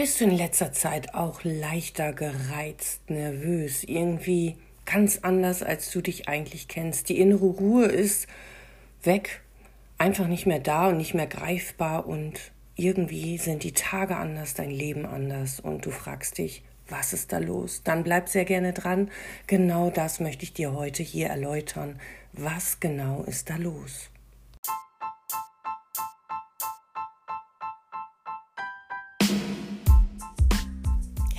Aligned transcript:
Bist 0.00 0.18
du 0.18 0.24
in 0.24 0.30
letzter 0.30 0.72
Zeit 0.72 1.12
auch 1.12 1.44
leichter 1.44 2.14
gereizt, 2.14 3.10
nervös, 3.10 3.84
irgendwie 3.84 4.56
ganz 4.86 5.18
anders, 5.18 5.62
als 5.62 5.90
du 5.90 6.00
dich 6.00 6.26
eigentlich 6.26 6.68
kennst? 6.68 7.10
Die 7.10 7.20
innere 7.20 7.44
Ruhe 7.44 7.84
ist 7.84 8.26
weg, 9.02 9.42
einfach 9.98 10.26
nicht 10.26 10.46
mehr 10.46 10.58
da 10.58 10.88
und 10.88 10.96
nicht 10.96 11.12
mehr 11.12 11.26
greifbar 11.26 12.06
und 12.06 12.32
irgendwie 12.76 13.36
sind 13.36 13.62
die 13.62 13.72
Tage 13.72 14.16
anders, 14.16 14.54
dein 14.54 14.70
Leben 14.70 15.04
anders 15.04 15.60
und 15.60 15.84
du 15.84 15.90
fragst 15.90 16.38
dich, 16.38 16.62
was 16.88 17.12
ist 17.12 17.30
da 17.30 17.36
los? 17.36 17.82
Dann 17.84 18.02
bleib 18.02 18.30
sehr 18.30 18.46
gerne 18.46 18.72
dran. 18.72 19.10
Genau 19.48 19.90
das 19.90 20.18
möchte 20.18 20.44
ich 20.44 20.54
dir 20.54 20.72
heute 20.72 21.02
hier 21.02 21.26
erläutern. 21.26 22.00
Was 22.32 22.80
genau 22.80 23.22
ist 23.24 23.50
da 23.50 23.56
los? 23.56 24.08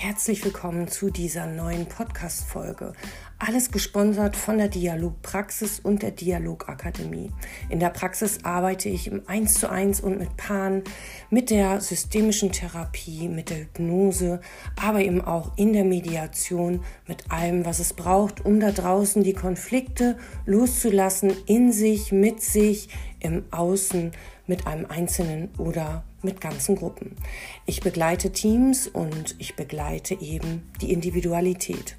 Herzlich 0.04 0.44
willkommen 0.44 0.88
zu 0.88 1.12
dieser 1.12 1.46
neuen 1.46 1.86
Podcast-Folge. 1.86 2.94
Alles 3.38 3.70
gesponsert 3.70 4.36
von 4.36 4.58
der 4.58 4.68
Dialogpraxis 4.68 5.80
und 5.80 6.02
der 6.02 6.09
Dialogakademie. 6.09 7.32
In 7.70 7.80
der 7.80 7.92
Praxis 7.92 8.40
arbeite 8.42 8.90
ich 8.90 9.06
im 9.06 9.22
1 9.28 9.54
zu 9.54 9.70
1 9.70 10.02
und 10.02 10.18
mit 10.18 10.36
Paaren, 10.38 10.84
mit 11.30 11.52
der 11.52 11.82
systemischen 11.82 12.52
Therapie, 12.52 13.28
mit 13.28 13.52
der 13.52 13.59
Hypnose, 13.59 14.42
aber 14.76 15.02
eben 15.02 15.22
auch 15.22 15.56
in 15.56 15.72
der 15.72 15.86
Mediation, 15.86 16.84
mit 17.08 17.30
allem, 17.30 17.64
was 17.64 17.78
es 17.78 17.94
braucht, 17.94 18.44
um 18.44 18.59
da 18.59 18.72
draußen 18.72 19.22
die 19.22 19.34
Konflikte 19.34 20.18
loszulassen, 20.48 21.31
in 21.45 21.72
sich, 21.72 22.12
mit 22.12 22.42
sich, 22.42 22.90
im 23.20 23.44
Außen, 23.52 24.14
mit 24.52 24.68
einem 24.68 24.86
Einzelnen 24.86 25.48
oder 25.58 26.04
mit 26.22 26.41
ganzen 26.41 26.76
Gruppen. 26.76 27.16
Ich 27.66 27.80
begleite 27.80 28.34
Teams 28.34 28.86
und 28.86 29.36
ich 29.39 29.56
begleite 29.56 30.16
eben 30.16 30.70
die 30.81 30.92
Individualität. 30.92 31.95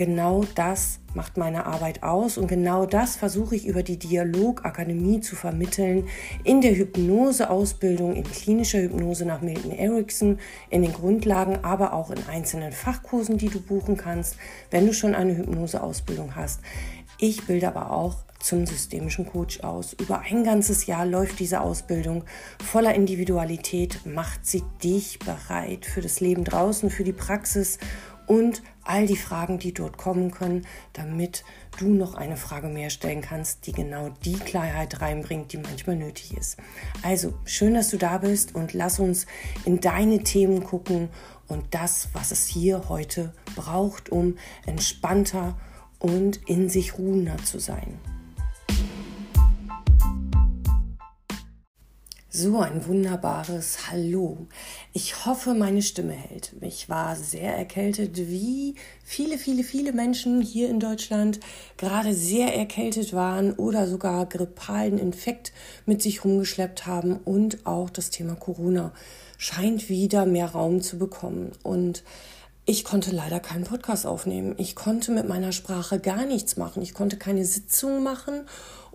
Genau 0.00 0.46
das 0.54 1.00
macht 1.12 1.36
meine 1.36 1.66
Arbeit 1.66 2.02
aus 2.02 2.38
und 2.38 2.46
genau 2.46 2.86
das 2.86 3.16
versuche 3.16 3.54
ich 3.54 3.66
über 3.66 3.82
die 3.82 3.98
Dialogakademie 3.98 5.20
zu 5.20 5.36
vermitteln 5.36 6.08
in 6.42 6.62
der 6.62 6.74
Hypnoseausbildung, 6.74 8.16
in 8.16 8.24
klinischer 8.24 8.80
Hypnose 8.80 9.26
nach 9.26 9.42
Milton 9.42 9.72
Erickson, 9.72 10.38
in 10.70 10.80
den 10.80 10.94
Grundlagen, 10.94 11.58
aber 11.64 11.92
auch 11.92 12.10
in 12.10 12.26
einzelnen 12.30 12.72
Fachkursen, 12.72 13.36
die 13.36 13.50
du 13.50 13.60
buchen 13.60 13.98
kannst, 13.98 14.36
wenn 14.70 14.86
du 14.86 14.94
schon 14.94 15.14
eine 15.14 15.36
Hypnoseausbildung 15.36 16.34
hast. 16.34 16.60
Ich 17.18 17.46
bilde 17.46 17.68
aber 17.68 17.90
auch 17.90 18.24
zum 18.40 18.66
systemischen 18.66 19.26
Coach 19.26 19.60
aus. 19.60 19.92
Über 19.92 20.20
ein 20.20 20.42
ganzes 20.42 20.86
Jahr 20.86 21.06
läuft 21.06 21.38
diese 21.38 21.60
Ausbildung 21.60 22.24
voller 22.64 22.94
Individualität, 22.94 24.06
macht 24.06 24.46
sie 24.46 24.62
dich 24.82 25.18
bereit 25.18 25.84
für 25.84 26.00
das 26.00 26.20
Leben 26.20 26.44
draußen, 26.44 26.90
für 26.90 27.04
die 27.04 27.12
Praxis 27.12 27.78
und 28.30 28.62
all 28.84 29.08
die 29.08 29.16
Fragen, 29.16 29.58
die 29.58 29.74
dort 29.74 29.96
kommen 29.96 30.30
können, 30.30 30.64
damit 30.92 31.42
du 31.80 31.88
noch 31.88 32.14
eine 32.14 32.36
Frage 32.36 32.68
mehr 32.68 32.88
stellen 32.88 33.22
kannst, 33.22 33.66
die 33.66 33.72
genau 33.72 34.10
die 34.24 34.38
Klarheit 34.38 35.00
reinbringt, 35.00 35.52
die 35.52 35.56
manchmal 35.56 35.96
nötig 35.96 36.36
ist. 36.36 36.56
Also 37.02 37.34
schön, 37.44 37.74
dass 37.74 37.88
du 37.88 37.96
da 37.96 38.18
bist 38.18 38.54
und 38.54 38.72
lass 38.72 39.00
uns 39.00 39.26
in 39.64 39.80
deine 39.80 40.22
Themen 40.22 40.62
gucken 40.62 41.08
und 41.48 41.64
das, 41.72 42.10
was 42.12 42.30
es 42.30 42.46
hier 42.46 42.88
heute 42.88 43.34
braucht, 43.56 44.10
um 44.10 44.38
entspannter 44.64 45.58
und 45.98 46.36
in 46.48 46.68
sich 46.68 46.98
ruhender 46.98 47.36
zu 47.38 47.58
sein. 47.58 47.98
So 52.32 52.60
ein 52.60 52.86
wunderbares 52.86 53.90
Hallo. 53.90 54.46
Ich 54.92 55.26
hoffe, 55.26 55.52
meine 55.52 55.82
Stimme 55.82 56.12
hält. 56.12 56.52
Ich 56.60 56.88
war 56.88 57.16
sehr 57.16 57.56
erkältet, 57.56 58.18
wie 58.18 58.76
viele, 59.02 59.36
viele, 59.36 59.64
viele 59.64 59.92
Menschen 59.92 60.40
hier 60.40 60.68
in 60.68 60.78
Deutschland 60.78 61.40
gerade 61.76 62.14
sehr 62.14 62.56
erkältet 62.56 63.14
waren 63.14 63.54
oder 63.54 63.88
sogar 63.88 64.26
grippalen 64.26 64.96
Infekt 64.96 65.52
mit 65.86 66.02
sich 66.02 66.24
rumgeschleppt 66.24 66.86
haben 66.86 67.16
und 67.16 67.66
auch 67.66 67.90
das 67.90 68.10
Thema 68.10 68.36
Corona 68.36 68.92
scheint 69.36 69.88
wieder 69.88 70.24
mehr 70.24 70.52
Raum 70.52 70.82
zu 70.82 70.98
bekommen. 70.98 71.50
Und 71.64 72.04
ich 72.64 72.84
konnte 72.84 73.10
leider 73.10 73.40
keinen 73.40 73.64
Podcast 73.64 74.06
aufnehmen. 74.06 74.54
Ich 74.56 74.76
konnte 74.76 75.10
mit 75.10 75.26
meiner 75.26 75.50
Sprache 75.50 75.98
gar 75.98 76.26
nichts 76.26 76.56
machen. 76.56 76.80
Ich 76.80 76.94
konnte 76.94 77.16
keine 77.16 77.44
Sitzung 77.44 78.04
machen 78.04 78.42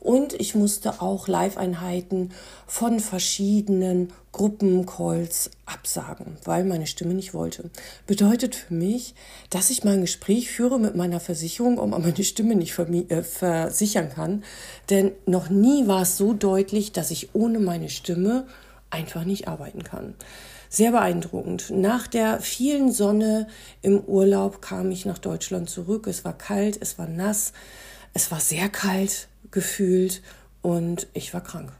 und 0.05 0.33
ich 0.33 0.53
musste 0.53 1.01
auch 1.01 1.27
Live-Einheiten 1.27 2.29
von 2.67 2.99
verschiedenen 2.99 4.13
Gruppencalls 4.31 5.49
absagen, 5.65 6.37
weil 6.43 6.63
meine 6.63 6.85
Stimme 6.85 7.15
nicht 7.15 7.33
wollte. 7.33 7.71
Bedeutet 8.05 8.53
für 8.53 8.75
mich, 8.75 9.15
dass 9.49 9.71
ich 9.71 9.83
mein 9.83 10.01
Gespräch 10.01 10.51
führe 10.51 10.79
mit 10.79 10.95
meiner 10.95 11.19
Versicherung, 11.19 11.79
ob 11.79 11.89
man 11.89 12.03
meine 12.03 12.23
Stimme 12.23 12.55
nicht 12.55 12.77
äh, 12.77 13.23
versichern 13.23 14.09
kann. 14.09 14.43
Denn 14.91 15.11
noch 15.25 15.49
nie 15.49 15.87
war 15.87 16.03
es 16.03 16.17
so 16.17 16.33
deutlich, 16.33 16.91
dass 16.91 17.09
ich 17.09 17.33
ohne 17.33 17.59
meine 17.59 17.89
Stimme 17.89 18.45
einfach 18.91 19.23
nicht 19.23 19.47
arbeiten 19.47 19.83
kann. 19.83 20.13
Sehr 20.69 20.91
beeindruckend. 20.91 21.71
Nach 21.71 22.05
der 22.05 22.41
vielen 22.41 22.91
Sonne 22.91 23.47
im 23.81 24.01
Urlaub 24.01 24.61
kam 24.61 24.91
ich 24.91 25.05
nach 25.05 25.17
Deutschland 25.17 25.67
zurück. 25.67 26.05
Es 26.05 26.23
war 26.23 26.37
kalt, 26.37 26.77
es 26.79 26.99
war 26.99 27.07
nass, 27.07 27.53
es 28.13 28.29
war 28.29 28.39
sehr 28.39 28.69
kalt 28.69 29.29
gefühlt 29.51 30.21
und 30.61 31.07
ich 31.13 31.33
war 31.33 31.41
krank. 31.41 31.71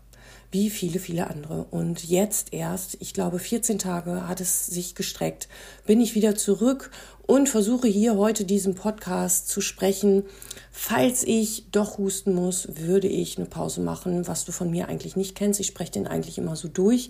Wie 0.51 0.69
viele, 0.69 0.99
viele 0.99 1.27
andere. 1.27 1.65
Und 1.65 2.05
jetzt 2.05 2.53
erst, 2.53 2.97
ich 3.01 3.13
glaube, 3.13 3.39
14 3.39 3.77
Tage 3.77 4.27
hat 4.27 4.39
es 4.39 4.67
sich 4.67 4.95
gestreckt, 4.95 5.49
bin 5.85 5.99
ich 5.99 6.15
wieder 6.15 6.35
zurück 6.35 6.91
und 7.27 7.49
versuche 7.49 7.87
hier 7.87 8.15
heute 8.15 8.45
diesen 8.45 8.75
Podcast 8.75 9.49
zu 9.49 9.59
sprechen. 9.59 10.23
Falls 10.71 11.23
ich 11.23 11.65
doch 11.71 11.97
husten 11.97 12.33
muss, 12.33 12.69
würde 12.75 13.07
ich 13.07 13.37
eine 13.37 13.47
Pause 13.47 13.81
machen, 13.81 14.27
was 14.27 14.45
du 14.45 14.51
von 14.51 14.69
mir 14.69 14.87
eigentlich 14.87 15.15
nicht 15.15 15.35
kennst. 15.35 15.59
Ich 15.59 15.67
spreche 15.67 15.91
den 15.91 16.07
eigentlich 16.07 16.37
immer 16.37 16.55
so 16.55 16.67
durch. 16.67 17.09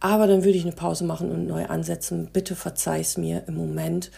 Aber 0.00 0.26
dann 0.26 0.44
würde 0.44 0.56
ich 0.56 0.64
eine 0.64 0.72
Pause 0.72 1.04
machen 1.04 1.30
und 1.30 1.46
neu 1.46 1.66
ansetzen. 1.66 2.30
Bitte 2.32 2.56
verzeih 2.56 3.00
es 3.00 3.16
mir 3.16 3.44
im 3.48 3.56
Moment. 3.56 4.10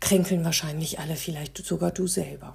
Kränkeln 0.00 0.44
wahrscheinlich 0.44 0.98
alle, 0.98 1.16
vielleicht 1.16 1.64
sogar 1.64 1.90
du 1.90 2.06
selber. 2.06 2.54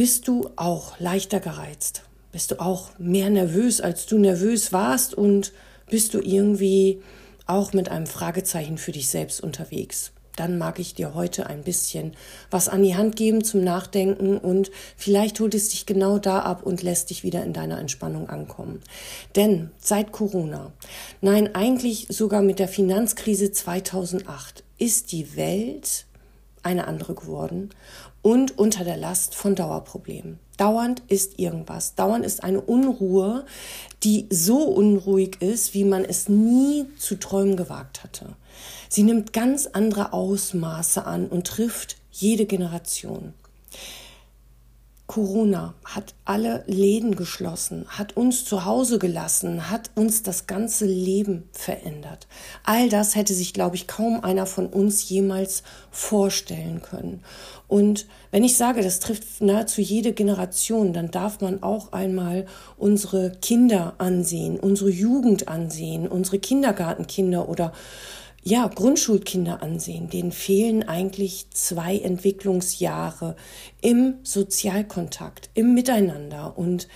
Bist 0.00 0.28
du 0.28 0.48
auch 0.56 0.98
leichter 0.98 1.40
gereizt? 1.40 2.04
Bist 2.32 2.50
du 2.52 2.58
auch 2.58 2.98
mehr 2.98 3.28
nervös, 3.28 3.82
als 3.82 4.06
du 4.06 4.16
nervös 4.16 4.72
warst? 4.72 5.12
Und 5.12 5.52
bist 5.90 6.14
du 6.14 6.20
irgendwie 6.20 7.02
auch 7.44 7.74
mit 7.74 7.90
einem 7.90 8.06
Fragezeichen 8.06 8.78
für 8.78 8.92
dich 8.92 9.10
selbst 9.10 9.42
unterwegs? 9.42 10.12
Dann 10.36 10.56
mag 10.56 10.78
ich 10.78 10.94
dir 10.94 11.12
heute 11.12 11.48
ein 11.48 11.64
bisschen 11.64 12.16
was 12.50 12.70
an 12.70 12.82
die 12.82 12.96
Hand 12.96 13.14
geben 13.14 13.44
zum 13.44 13.62
Nachdenken 13.62 14.38
und 14.38 14.70
vielleicht 14.96 15.38
holt 15.38 15.54
es 15.54 15.68
dich 15.68 15.84
genau 15.84 16.18
da 16.18 16.38
ab 16.38 16.62
und 16.62 16.82
lässt 16.82 17.10
dich 17.10 17.22
wieder 17.22 17.44
in 17.44 17.52
deiner 17.52 17.78
Entspannung 17.78 18.30
ankommen. 18.30 18.80
Denn 19.36 19.70
seit 19.76 20.12
Corona, 20.12 20.72
nein, 21.20 21.54
eigentlich 21.54 22.06
sogar 22.08 22.40
mit 22.40 22.58
der 22.58 22.68
Finanzkrise 22.68 23.52
2008, 23.52 24.64
ist 24.78 25.12
die 25.12 25.36
Welt 25.36 26.06
eine 26.62 26.86
andere 26.86 27.14
geworden 27.14 27.70
und 28.22 28.58
unter 28.58 28.84
der 28.84 28.96
Last 28.96 29.34
von 29.34 29.54
Dauerproblemen. 29.54 30.38
Dauernd 30.56 31.02
ist 31.08 31.38
irgendwas. 31.38 31.94
Dauernd 31.94 32.24
ist 32.24 32.44
eine 32.44 32.60
Unruhe, 32.60 33.46
die 34.02 34.26
so 34.30 34.58
unruhig 34.64 35.40
ist, 35.40 35.72
wie 35.72 35.84
man 35.84 36.04
es 36.04 36.28
nie 36.28 36.86
zu 36.98 37.18
träumen 37.18 37.56
gewagt 37.56 38.04
hatte. 38.04 38.36
Sie 38.88 39.02
nimmt 39.02 39.32
ganz 39.32 39.66
andere 39.66 40.12
Ausmaße 40.12 41.06
an 41.06 41.28
und 41.28 41.46
trifft 41.46 41.96
jede 42.10 42.44
Generation. 42.44 43.32
Corona 45.10 45.74
hat 45.84 46.14
alle 46.24 46.62
Läden 46.68 47.16
geschlossen, 47.16 47.84
hat 47.88 48.16
uns 48.16 48.44
zu 48.44 48.64
Hause 48.64 49.00
gelassen, 49.00 49.68
hat 49.68 49.90
uns 49.96 50.22
das 50.22 50.46
ganze 50.46 50.86
Leben 50.86 51.48
verändert. 51.50 52.28
All 52.62 52.88
das 52.88 53.16
hätte 53.16 53.34
sich, 53.34 53.52
glaube 53.52 53.74
ich, 53.74 53.88
kaum 53.88 54.22
einer 54.22 54.46
von 54.46 54.68
uns 54.68 55.08
jemals 55.08 55.64
vorstellen 55.90 56.80
können. 56.80 57.24
Und 57.66 58.06
wenn 58.30 58.44
ich 58.44 58.56
sage, 58.56 58.84
das 58.84 59.00
trifft 59.00 59.40
nahezu 59.40 59.80
jede 59.80 60.12
Generation, 60.12 60.92
dann 60.92 61.10
darf 61.10 61.40
man 61.40 61.60
auch 61.60 61.90
einmal 61.90 62.46
unsere 62.78 63.32
Kinder 63.32 63.94
ansehen, 63.98 64.60
unsere 64.60 64.90
Jugend 64.90 65.48
ansehen, 65.48 66.06
unsere 66.06 66.38
Kindergartenkinder 66.38 67.48
oder 67.48 67.72
ja, 68.42 68.66
Grundschulkinder 68.68 69.62
ansehen, 69.62 70.08
denen 70.08 70.32
fehlen 70.32 70.88
eigentlich 70.88 71.50
zwei 71.50 71.98
Entwicklungsjahre 71.98 73.36
im 73.82 74.14
Sozialkontakt, 74.22 75.50
im 75.54 75.74
Miteinander. 75.74 76.56
Und 76.56 76.88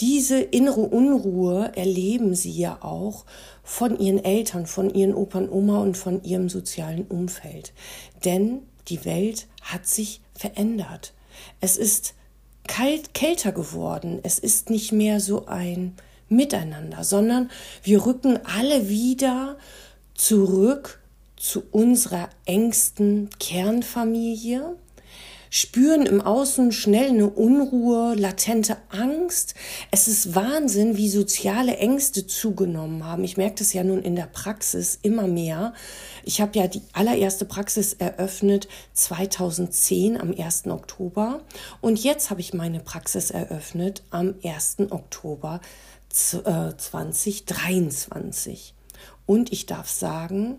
diese 0.00 0.40
innere 0.40 0.80
Unruhe 0.80 1.70
erleben 1.76 2.34
sie 2.34 2.50
ja 2.50 2.78
auch 2.82 3.24
von 3.62 3.98
ihren 3.98 4.24
Eltern, 4.24 4.66
von 4.66 4.92
ihren 4.92 5.14
Opern, 5.14 5.48
Oma 5.48 5.80
und 5.80 5.96
von 5.96 6.24
ihrem 6.24 6.48
sozialen 6.48 7.06
Umfeld. 7.06 7.72
Denn 8.24 8.62
die 8.88 9.04
Welt 9.04 9.46
hat 9.62 9.86
sich 9.86 10.20
verändert. 10.34 11.12
Es 11.60 11.76
ist 11.76 12.14
kalt, 12.66 13.14
kälter 13.14 13.52
geworden. 13.52 14.18
Es 14.24 14.40
ist 14.40 14.70
nicht 14.70 14.90
mehr 14.90 15.20
so 15.20 15.46
ein 15.46 15.94
Miteinander, 16.28 17.04
sondern 17.04 17.50
wir 17.84 18.04
rücken 18.06 18.40
alle 18.44 18.88
wieder 18.88 19.58
zurück 20.14 21.00
zu 21.36 21.64
unserer 21.72 22.28
engsten 22.44 23.28
Kernfamilie, 23.40 24.76
spüren 25.50 26.06
im 26.06 26.20
Außen 26.22 26.72
schnell 26.72 27.10
eine 27.10 27.28
Unruhe, 27.28 28.14
latente 28.14 28.78
Angst. 28.88 29.54
Es 29.90 30.08
ist 30.08 30.34
Wahnsinn, 30.34 30.96
wie 30.96 31.10
soziale 31.10 31.76
Ängste 31.76 32.26
zugenommen 32.26 33.04
haben. 33.04 33.22
Ich 33.22 33.36
merke 33.36 33.56
das 33.56 33.74
ja 33.74 33.84
nun 33.84 34.02
in 34.02 34.16
der 34.16 34.28
Praxis 34.28 34.98
immer 35.02 35.26
mehr. 35.26 35.74
Ich 36.24 36.40
habe 36.40 36.58
ja 36.58 36.68
die 36.68 36.80
allererste 36.94 37.44
Praxis 37.44 37.92
eröffnet 37.92 38.66
2010 38.94 40.18
am 40.18 40.32
1. 40.32 40.68
Oktober 40.68 41.42
und 41.82 42.02
jetzt 42.02 42.30
habe 42.30 42.40
ich 42.40 42.54
meine 42.54 42.80
Praxis 42.80 43.30
eröffnet 43.30 44.02
am 44.10 44.36
1. 44.42 44.90
Oktober 44.90 45.60
2023. 46.08 48.72
Und 49.32 49.50
ich 49.50 49.64
darf 49.64 49.88
sagen, 49.88 50.58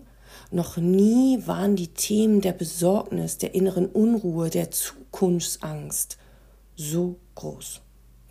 noch 0.50 0.78
nie 0.78 1.46
waren 1.46 1.76
die 1.76 1.94
Themen 1.94 2.40
der 2.40 2.50
Besorgnis, 2.50 3.38
der 3.38 3.54
inneren 3.54 3.86
Unruhe, 3.86 4.50
der 4.50 4.72
Zukunftsangst 4.72 6.18
so 6.74 7.14
groß. 7.36 7.82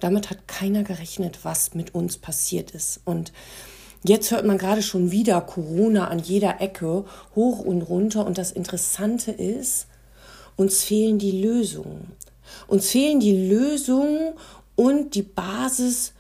Damit 0.02 0.30
hat 0.30 0.46
keiner 0.50 0.84
gerechnet, 0.84 1.40
was 1.44 1.76
mit 1.76 1.96
uns 1.96 2.18
passiert 2.18 2.72
ist. 2.72 3.00
Und 3.06 3.32
jetzt 4.04 4.32
hört 4.32 4.46
man 4.46 4.58
gerade 4.58 4.82
schon 4.82 5.12
wieder 5.12 5.40
Corona 5.40 6.10
an 6.10 6.20
jeder 6.20 6.60
Ecke, 6.60 7.06
hoch 7.36 7.60
und 7.60 7.82
runter. 7.84 8.26
Und 8.26 8.38
das 8.38 8.52
Interessante 8.52 9.32
ist, 9.32 9.88
uns 10.58 10.84
fehlen 10.84 11.20
die 11.20 11.42
Lösungen. 11.42 12.12
Uns 12.68 12.90
fehlen 12.90 13.22
die 13.22 13.48
Lösungen 13.48 14.34
und 14.76 15.16
die 15.16 15.24
Basis, 15.24 16.12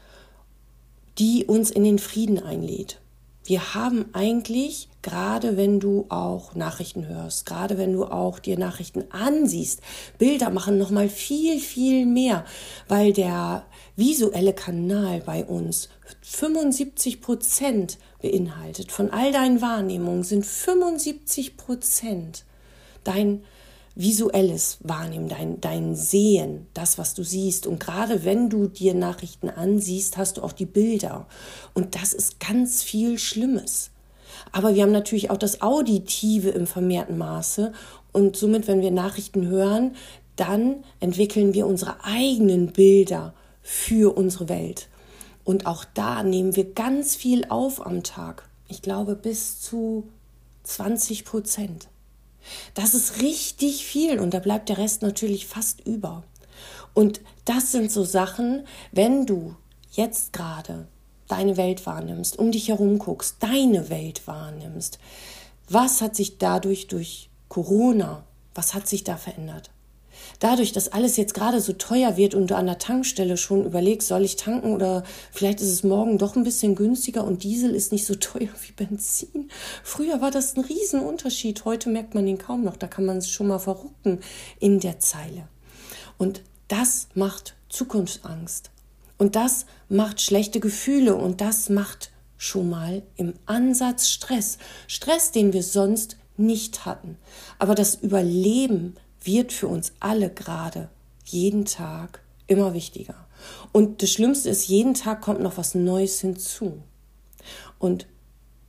die 1.18 1.44
uns 1.44 1.72
in 1.72 1.84
den 1.84 2.00
Frieden 2.00 2.42
einlädt 2.42 3.02
wir 3.46 3.74
haben 3.74 4.06
eigentlich, 4.14 4.88
gerade 5.02 5.58
wenn 5.58 5.80
du 5.80 6.06
auch 6.10 6.56
Nachrichten 6.56 7.08
hörst, 7.08 7.46
gerade 7.46 7.78
wenn 7.78 7.94
du 7.94 8.06
auch 8.06 8.40
dir 8.40 8.58
Nachrichten 8.58 9.04
ansiehst, 9.12 9.82
Bilder 10.18 10.50
machen 10.50 10.78
noch 10.78 10.92
mal 10.92 11.10
viel, 11.10 11.60
viel 11.60 12.06
mehr, 12.06 12.46
weil 12.88 13.12
der 13.12 13.66
visuelle 13.96 14.54
Kanal 14.54 15.22
bei 15.26 15.44
uns 15.44 15.90
75 16.22 17.22
Prozent 17.22 17.98
beinhaltet. 18.22 18.92
Von 18.92 19.12
all 19.12 19.32
deinen 19.32 19.62
Wahrnehmungen 19.62 20.24
sind 20.24 20.46
75 20.46 21.58
Prozent 21.58 22.46
dein 23.04 23.44
visuelles 23.96 24.80
Wahrnehmen, 24.82 25.30
dein, 25.30 25.62
dein 25.62 25.96
Sehen, 25.96 26.68
das, 26.74 26.98
was 26.98 27.14
du 27.14 27.24
siehst. 27.24 27.68
Und 27.68 27.80
gerade 27.80 28.26
wenn 28.26 28.50
du 28.50 28.68
dir 28.68 28.94
Nachrichten 28.94 29.50
ansiehst, 29.50 30.18
hast 30.18 30.38
du 30.38 30.44
auch 30.44 30.52
die 30.52 30.66
Bilder. 30.66 31.28
Und 31.74 31.96
das 31.96 32.14
ist 32.14 32.40
ganz 32.40 32.82
viel 32.82 33.20
Schlimmes. 33.20 33.92
Aber 34.52 34.76
wir 34.76 34.84
haben 34.84 34.92
natürlich 34.92 35.30
auch 35.30 35.38
das 35.38 35.62
Auditive 35.62 36.50
im 36.50 36.68
vermehrten 36.68 37.18
Maße. 37.18 37.72
Und 38.12 38.36
somit, 38.36 38.68
wenn 38.68 38.82
wir 38.82 38.92
Nachrichten 38.92 39.48
hören, 39.48 39.96
dann 40.36 40.84
entwickeln 41.00 41.54
wir 41.54 41.68
unsere 41.68 42.04
eigenen 42.04 42.72
Bilder 42.72 43.34
für 43.62 44.16
unsere 44.18 44.50
Welt. 44.50 44.90
Und 45.44 45.66
auch 45.66 45.86
da 45.86 46.24
nehmen 46.24 46.56
wir 46.56 46.74
ganz 46.74 47.16
viel 47.16 47.46
auf 47.50 47.86
am 47.86 48.04
Tag. 48.04 48.50
Ich 48.68 48.82
glaube 48.82 49.16
bis 49.16 49.62
zu 49.62 50.08
20 50.64 51.26
Prozent. 51.26 51.90
Das 52.74 52.94
ist 52.94 53.22
richtig 53.22 53.86
viel 53.86 54.20
und 54.20 54.34
da 54.34 54.40
bleibt 54.40 54.70
der 54.70 54.78
Rest 54.78 55.02
natürlich 55.02 55.48
fast 55.48 55.82
über. 55.82 56.24
Und 56.94 57.22
das 57.46 57.72
sind 57.72 57.92
so 57.92 58.04
Sachen, 58.04 58.66
wenn 58.92 59.26
du 59.26 59.56
jetzt 59.92 60.34
gerade 60.34 60.88
deine 61.28 61.58
Welt 61.58 61.86
wahrnimmst, 61.86 62.38
um 62.38 62.52
dich 62.52 62.70
herum 62.70 63.00
guckst, 63.00 63.38
deine 63.40 63.90
Welt 63.90 64.28
wahrnimmst, 64.28 65.00
was 65.70 66.02
hat 66.02 66.16
sich 66.16 66.38
dadurch 66.38 66.88
durch 66.88 67.30
Corona, 67.48 68.24
was 68.54 68.74
hat 68.74 68.88
sich 68.88 69.04
da 69.04 69.18
verändert? 69.18 69.72
Dadurch, 70.40 70.72
dass 70.72 70.90
alles 70.90 71.18
jetzt 71.18 71.34
gerade 71.34 71.62
so 71.62 71.74
teuer 71.74 72.18
wird 72.18 72.36
und 72.36 72.48
du 72.48 72.56
an 72.56 72.66
der 72.66 72.80
Tankstelle 72.80 73.38
schon 73.38 73.66
überlegst, 73.66 74.08
soll 74.08 74.24
ich 74.24 74.36
tanken 74.36 74.74
oder 74.74 75.04
vielleicht 75.32 75.62
ist 75.62 75.72
es 75.72 75.84
morgen 75.84 76.18
doch 76.18 76.36
ein 76.36 76.44
bisschen 76.44 76.76
günstiger 76.76 77.24
und 77.24 77.44
Diesel 77.44 77.76
ist 77.76 77.92
nicht 77.92 78.06
so 78.06 78.16
teuer 78.20 78.50
wie 78.66 78.72
Benzin. 78.72 79.50
Früher 79.84 80.22
war 80.22 80.32
das 80.32 80.56
ein 80.56 80.64
Riesenunterschied. 80.64 81.66
Heute 81.66 81.90
merkt 81.90 82.16
man 82.16 82.26
den 82.26 82.38
kaum 82.38 82.64
noch. 82.64 82.78
Da 82.78 82.88
kann 82.88 83.06
man 83.06 83.18
es 83.18 83.30
schon 83.30 83.48
mal 83.48 83.60
verrucken 83.60 84.20
in 84.60 84.80
der 84.80 85.00
Zeile. 85.00 85.48
Und 86.18 86.42
das 86.68 87.08
macht 87.14 87.56
Zukunftsangst. 87.70 88.72
Und 89.18 89.36
das 89.36 89.66
macht 89.90 90.22
schlechte 90.22 90.60
Gefühle 90.60 91.16
und 91.16 91.42
das 91.42 91.70
macht 91.70 92.12
schon 92.38 92.70
mal 92.70 93.04
im 93.16 93.34
Ansatz 93.46 94.10
Stress. 94.10 94.58
Stress, 94.88 95.32
den 95.32 95.54
wir 95.54 95.64
sonst 95.64 96.18
nicht 96.36 96.86
hatten. 96.86 97.18
Aber 97.60 97.76
das 97.76 97.96
Überleben 97.96 98.96
wird 99.24 99.52
für 99.54 99.68
uns 99.68 99.94
alle 100.00 100.30
gerade 100.30 100.90
jeden 101.26 101.66
Tag 101.66 102.22
immer 102.48 102.74
wichtiger. 102.74 103.16
Und 103.72 104.02
das 104.02 104.12
Schlimmste 104.12 104.50
ist, 104.50 104.68
jeden 104.68 104.94
Tag 104.94 105.22
kommt 105.22 105.42
noch 105.42 105.58
was 105.58 105.76
Neues 105.76 106.20
hinzu. 106.22 106.82
Und 107.80 108.08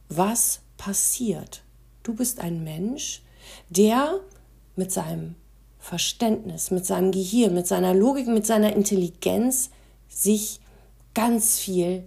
was 0.09 0.61
passiert? 0.77 1.63
Du 2.03 2.15
bist 2.15 2.41
ein 2.41 2.65
Mensch, 2.65 3.23
der 3.71 4.21
mit 4.77 4.93
seinem 4.93 5.35
Verständnis, 5.79 6.71
mit 6.71 6.87
seinem 6.87 7.13
Gehirn, 7.13 7.55
mit 7.55 7.67
seiner 7.67 7.95
Logik, 7.95 8.27
mit 8.27 8.47
seiner 8.47 8.75
Intelligenz 8.75 9.71
sich 10.09 10.61
ganz 11.15 11.59
viel 11.59 12.05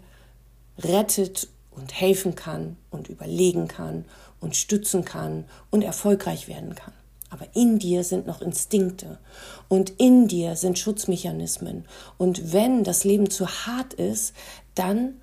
rettet 0.80 1.48
und 1.72 1.94
helfen 1.94 2.36
kann 2.36 2.78
und 2.90 3.08
überlegen 3.08 3.68
kann 3.68 4.06
und 4.40 4.56
stützen 4.56 5.06
kann 5.06 5.46
und 5.70 5.84
erfolgreich 5.84 6.48
werden 6.48 6.76
kann. 6.76 6.94
Aber 7.30 7.46
in 7.54 7.80
dir 7.80 8.04
sind 8.04 8.26
noch 8.26 8.42
Instinkte 8.42 9.20
und 9.68 9.90
in 9.98 10.28
dir 10.28 10.56
sind 10.56 10.80
Schutzmechanismen. 10.80 11.86
Und 12.18 12.54
wenn 12.54 12.84
das 12.84 13.04
Leben 13.04 13.30
zu 13.30 13.48
hart 13.48 13.94
ist, 13.94 14.34
dann 14.76 15.16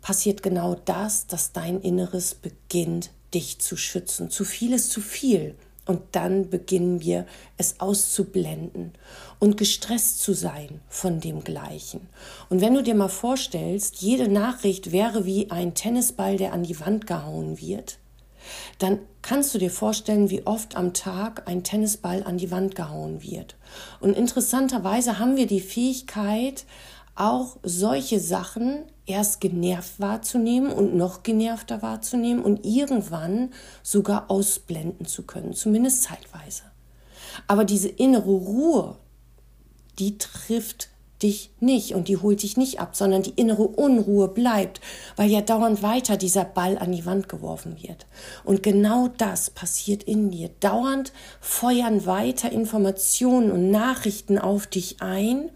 passiert 0.00 0.42
genau 0.42 0.76
das, 0.84 1.26
dass 1.26 1.52
dein 1.52 1.80
Inneres 1.80 2.34
beginnt, 2.34 3.10
dich 3.34 3.58
zu 3.58 3.76
schützen. 3.76 4.30
Zu 4.30 4.44
viel 4.44 4.72
ist 4.72 4.90
zu 4.90 5.00
viel. 5.00 5.54
Und 5.86 6.02
dann 6.12 6.50
beginnen 6.50 7.00
wir 7.00 7.26
es 7.56 7.80
auszublenden 7.80 8.92
und 9.40 9.56
gestresst 9.56 10.20
zu 10.20 10.34
sein 10.34 10.80
von 10.88 11.20
dem 11.20 11.42
Gleichen. 11.42 12.08
Und 12.48 12.60
wenn 12.60 12.74
du 12.74 12.82
dir 12.82 12.94
mal 12.94 13.08
vorstellst, 13.08 13.96
jede 13.96 14.28
Nachricht 14.28 14.92
wäre 14.92 15.24
wie 15.24 15.50
ein 15.50 15.74
Tennisball, 15.74 16.36
der 16.36 16.52
an 16.52 16.62
die 16.62 16.78
Wand 16.78 17.08
gehauen 17.08 17.60
wird, 17.60 17.98
dann 18.78 18.98
kannst 19.22 19.54
du 19.54 19.58
dir 19.58 19.70
vorstellen, 19.70 20.30
wie 20.30 20.46
oft 20.46 20.76
am 20.76 20.92
Tag 20.92 21.48
ein 21.48 21.62
Tennisball 21.62 22.22
an 22.24 22.38
die 22.38 22.50
Wand 22.50 22.74
gehauen 22.74 23.22
wird. 23.22 23.56
Und 24.00 24.16
interessanterweise 24.16 25.18
haben 25.18 25.36
wir 25.36 25.46
die 25.46 25.60
Fähigkeit, 25.60 26.64
auch 27.14 27.56
solche 27.62 28.20
Sachen 28.20 28.84
erst 29.04 29.40
genervt 29.40 29.98
wahrzunehmen 29.98 30.72
und 30.72 30.94
noch 30.94 31.22
genervter 31.22 31.82
wahrzunehmen 31.82 32.42
und 32.42 32.64
irgendwann 32.64 33.50
sogar 33.82 34.30
ausblenden 34.30 35.06
zu 35.06 35.24
können, 35.24 35.52
zumindest 35.52 36.04
zeitweise. 36.04 36.62
Aber 37.46 37.64
diese 37.64 37.88
innere 37.88 38.30
Ruhe, 38.30 38.96
die 39.98 40.18
trifft 40.18 40.89
dich 41.22 41.50
nicht 41.60 41.94
und 41.94 42.08
die 42.08 42.16
holt 42.16 42.42
dich 42.42 42.56
nicht 42.56 42.80
ab, 42.80 42.96
sondern 42.96 43.22
die 43.22 43.34
innere 43.36 43.66
Unruhe 43.66 44.28
bleibt, 44.28 44.80
weil 45.16 45.30
ja 45.30 45.40
dauernd 45.40 45.82
weiter 45.82 46.16
dieser 46.16 46.44
Ball 46.44 46.78
an 46.78 46.92
die 46.92 47.06
Wand 47.06 47.28
geworfen 47.28 47.76
wird. 47.82 48.06
Und 48.44 48.62
genau 48.62 49.08
das 49.18 49.50
passiert 49.50 50.02
in 50.02 50.30
dir. 50.30 50.50
Dauernd 50.60 51.12
feuern 51.40 52.06
weiter 52.06 52.50
Informationen 52.50 53.50
und 53.50 53.70
Nachrichten 53.70 54.38
auf 54.38 54.66
dich 54.66 54.96
ein. 55.00 55.50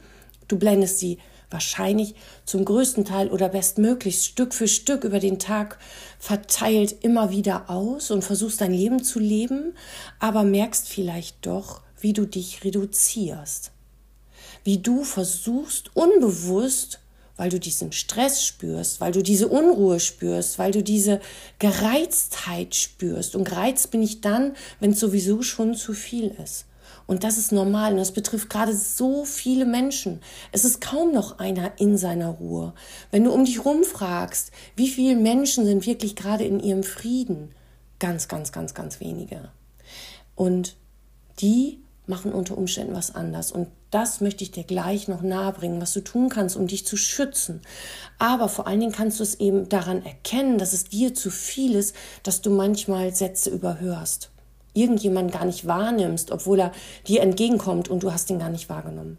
Du 0.48 0.58
blendest 0.58 0.98
sie 0.98 1.18
wahrscheinlich 1.50 2.14
zum 2.44 2.64
größten 2.64 3.04
Teil 3.04 3.28
oder 3.28 3.48
bestmöglichst 3.48 4.24
Stück 4.24 4.54
für 4.54 4.68
Stück 4.68 5.04
über 5.04 5.20
den 5.20 5.38
Tag 5.38 5.78
verteilt 6.18 7.04
immer 7.04 7.30
wieder 7.30 7.70
aus 7.70 8.10
und 8.10 8.24
versuchst 8.24 8.60
dein 8.60 8.72
Leben 8.72 9.02
zu 9.02 9.20
leben, 9.20 9.74
aber 10.18 10.42
merkst 10.42 10.88
vielleicht 10.88 11.46
doch, 11.46 11.82
wie 12.00 12.12
du 12.12 12.26
dich 12.26 12.64
reduzierst 12.64 13.73
wie 14.64 14.78
du 14.78 15.04
versuchst, 15.04 15.94
unbewusst, 15.94 17.00
weil 17.36 17.50
du 17.50 17.58
diesen 17.58 17.92
Stress 17.92 18.44
spürst, 18.44 19.00
weil 19.00 19.12
du 19.12 19.22
diese 19.22 19.48
Unruhe 19.48 20.00
spürst, 20.00 20.58
weil 20.58 20.72
du 20.72 20.82
diese 20.82 21.20
Gereiztheit 21.58 22.74
spürst. 22.74 23.34
Und 23.34 23.44
gereizt 23.44 23.90
bin 23.90 24.02
ich 24.02 24.20
dann, 24.20 24.54
wenn 24.80 24.92
es 24.92 25.00
sowieso 25.00 25.42
schon 25.42 25.74
zu 25.74 25.92
viel 25.92 26.34
ist. 26.42 26.66
Und 27.06 27.22
das 27.22 27.36
ist 27.36 27.52
normal 27.52 27.92
und 27.92 27.98
das 27.98 28.12
betrifft 28.12 28.48
gerade 28.48 28.74
so 28.74 29.24
viele 29.24 29.66
Menschen. 29.66 30.20
Es 30.52 30.64
ist 30.64 30.80
kaum 30.80 31.12
noch 31.12 31.38
einer 31.38 31.72
in 31.78 31.98
seiner 31.98 32.28
Ruhe. 32.28 32.72
Wenn 33.10 33.24
du 33.24 33.32
um 33.32 33.44
dich 33.44 33.64
rumfragst, 33.64 34.52
wie 34.76 34.88
viele 34.88 35.16
Menschen 35.16 35.66
sind 35.66 35.86
wirklich 35.86 36.16
gerade 36.16 36.44
in 36.44 36.60
ihrem 36.60 36.82
Frieden? 36.82 37.50
Ganz, 37.98 38.28
ganz, 38.28 38.52
ganz, 38.52 38.74
ganz 38.74 39.00
wenige. 39.00 39.50
Und 40.34 40.76
die 41.40 41.80
machen 42.06 42.32
unter 42.32 42.56
Umständen 42.56 42.94
was 42.94 43.14
anders. 43.14 43.52
Und 43.52 43.68
das 43.94 44.20
möchte 44.20 44.42
ich 44.42 44.50
dir 44.50 44.64
gleich 44.64 45.06
noch 45.06 45.22
nahebringen, 45.22 45.80
was 45.80 45.92
du 45.92 46.00
tun 46.00 46.28
kannst, 46.28 46.56
um 46.56 46.66
dich 46.66 46.84
zu 46.84 46.96
schützen. 46.96 47.60
Aber 48.18 48.48
vor 48.48 48.66
allen 48.66 48.80
Dingen 48.80 48.92
kannst 48.92 49.20
du 49.20 49.22
es 49.22 49.36
eben 49.36 49.68
daran 49.68 50.04
erkennen, 50.04 50.58
dass 50.58 50.72
es 50.72 50.84
dir 50.84 51.14
zu 51.14 51.30
viel 51.30 51.76
ist, 51.76 51.94
dass 52.24 52.40
du 52.40 52.50
manchmal 52.50 53.14
Sätze 53.14 53.50
überhörst. 53.50 54.30
Irgendjemand 54.72 55.30
gar 55.30 55.44
nicht 55.44 55.68
wahrnimmst, 55.68 56.32
obwohl 56.32 56.58
er 56.58 56.72
dir 57.06 57.22
entgegenkommt 57.22 57.88
und 57.88 58.02
du 58.02 58.12
hast 58.12 58.28
ihn 58.30 58.40
gar 58.40 58.50
nicht 58.50 58.68
wahrgenommen. 58.68 59.18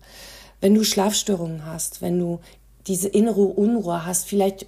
Wenn 0.60 0.75
du 0.75 0.84
Schlafstörungen 0.84 1.65
hast, 1.65 2.01
wenn 2.01 2.20
du 2.20 2.41
diese 2.86 3.08
innere 3.08 3.44
Unruhe 3.44 4.05
hast, 4.05 4.27
vielleicht 4.27 4.65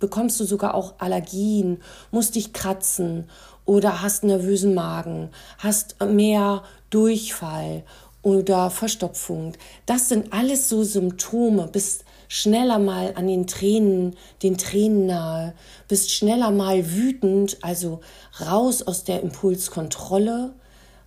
bekommst 0.00 0.40
du 0.40 0.44
sogar 0.44 0.74
auch 0.74 0.94
Allergien, 0.98 1.78
musst 2.10 2.34
dich 2.34 2.52
kratzen 2.52 3.28
oder 3.64 4.02
hast 4.02 4.24
nervösen 4.24 4.74
Magen, 4.74 5.30
hast 5.58 6.00
mehr 6.00 6.64
Durchfall 6.90 7.84
oder 8.26 8.70
Verstopfung. 8.70 9.52
Das 9.86 10.08
sind 10.08 10.32
alles 10.32 10.68
so 10.68 10.82
Symptome. 10.82 11.68
Bist 11.68 12.04
schneller 12.26 12.80
mal 12.80 13.12
an 13.14 13.28
den 13.28 13.46
Tränen, 13.46 14.16
den 14.42 14.58
Tränen 14.58 15.06
nahe, 15.06 15.54
bist 15.86 16.10
schneller 16.10 16.50
mal 16.50 16.90
wütend, 16.90 17.58
also 17.62 18.00
raus 18.40 18.82
aus 18.82 19.04
der 19.04 19.22
Impulskontrolle, 19.22 20.54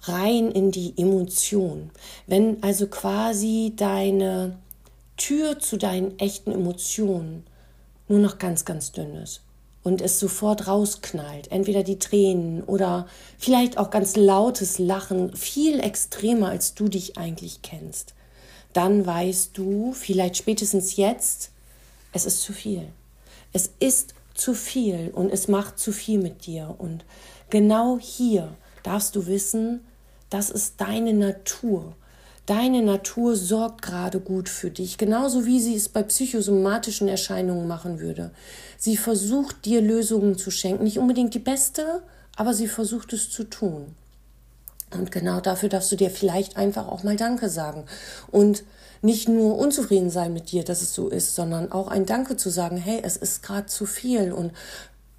rein 0.04 0.50
in 0.50 0.72
die 0.72 0.94
Emotion. 0.96 1.92
Wenn 2.26 2.64
also 2.64 2.88
quasi 2.88 3.74
deine 3.76 4.58
Tür 5.18 5.60
zu 5.60 5.76
deinen 5.76 6.18
echten 6.20 6.54
Emotionen 6.54 7.44
nur 8.08 8.20
noch 8.20 8.38
ganz, 8.38 8.64
ganz 8.64 8.94
dünn 8.94 9.14
ist 9.16 9.42
und 9.84 10.02
es 10.02 10.20
sofort 10.20 10.68
rausknallt, 10.68 11.52
entweder 11.52 11.84
die 11.84 12.00
Tränen 12.00 12.64
oder 12.64 13.08
vielleicht 13.38 13.78
auch 13.78 13.90
ganz 13.90 14.16
lautes 14.16 14.78
Lachen, 14.80 15.36
viel 15.36 15.80
extremer 15.80 16.50
als 16.50 16.76
du 16.76 16.90
dich 16.90 17.18
eigentlich 17.18 17.62
kennst, 17.62 18.14
dann 18.74 19.06
weißt 19.06 19.58
du 19.58 19.94
vielleicht 19.94 20.38
spätestens 20.38 20.96
jetzt, 20.96 21.52
es 22.12 22.26
ist 22.26 22.42
zu 22.42 22.54
viel. 22.54 22.88
Es 23.54 23.72
ist 23.80 24.14
zu 24.34 24.54
viel 24.54 25.12
und 25.14 25.32
es 25.32 25.48
macht 25.48 25.80
zu 25.80 25.92
viel 25.92 26.20
mit 26.20 26.46
dir. 26.46 26.76
Und 26.78 27.06
genau 27.50 27.98
hier 28.00 28.56
darfst 28.84 29.16
du 29.16 29.28
wissen, 29.28 29.86
das 30.30 30.50
ist 30.50 30.80
deine 30.82 31.14
Natur. 31.14 31.96
Deine 32.50 32.82
Natur 32.82 33.36
sorgt 33.36 33.84
gerade 33.84 34.20
gut 34.20 34.50
für 34.50 34.72
dich, 34.72 34.98
genauso 34.98 35.46
wie 35.46 35.60
sie 35.60 35.76
es 35.76 35.88
bei 35.88 36.02
psychosomatischen 36.02 37.08
Erscheinungen 37.08 37.68
machen 37.68 38.00
würde. 38.00 38.32
Sie 38.76 38.98
versucht 38.98 39.66
dir 39.66 39.82
Lösungen 39.82 40.36
zu 40.36 40.50
schenken, 40.50 40.86
nicht 40.86 40.98
unbedingt 40.98 41.36
die 41.36 41.38
beste, 41.38 42.02
aber 42.36 42.56
sie 42.56 42.68
versucht 42.68 43.14
es 43.14 43.30
zu 43.30 43.44
tun. 43.44 43.94
Und 44.90 45.12
genau 45.12 45.42
dafür 45.42 45.70
darfst 45.70 45.92
du 45.92 45.96
dir 45.96 46.10
vielleicht 46.10 46.58
einfach 46.58 46.88
auch 46.88 47.04
mal 47.04 47.18
Danke 47.18 47.50
sagen 47.50 47.86
und 48.32 48.64
nicht 49.04 49.30
nur 49.30 49.56
unzufrieden 49.56 50.10
sein 50.10 50.34
mit 50.34 50.52
dir, 50.52 50.64
dass 50.64 50.82
es 50.82 50.96
so 50.96 51.08
ist, 51.08 51.36
sondern 51.36 51.72
auch 51.72 51.88
ein 51.88 52.08
Danke 52.08 52.36
zu 52.36 52.50
sagen, 52.50 52.78
hey, 52.78 53.00
es 53.04 53.16
ist 53.16 53.44
gerade 53.44 53.68
zu 53.68 53.86
viel 53.86 54.32
und 54.32 54.54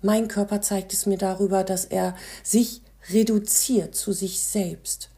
mein 0.02 0.26
Körper 0.26 0.62
zeigt 0.62 0.92
es 0.92 1.06
mir 1.06 1.16
darüber, 1.16 1.62
dass 1.62 1.84
er 1.84 2.16
sich 2.42 2.82
reduziert 3.08 3.94
zu 3.94 4.10
sich 4.10 4.40
selbst 4.40 5.10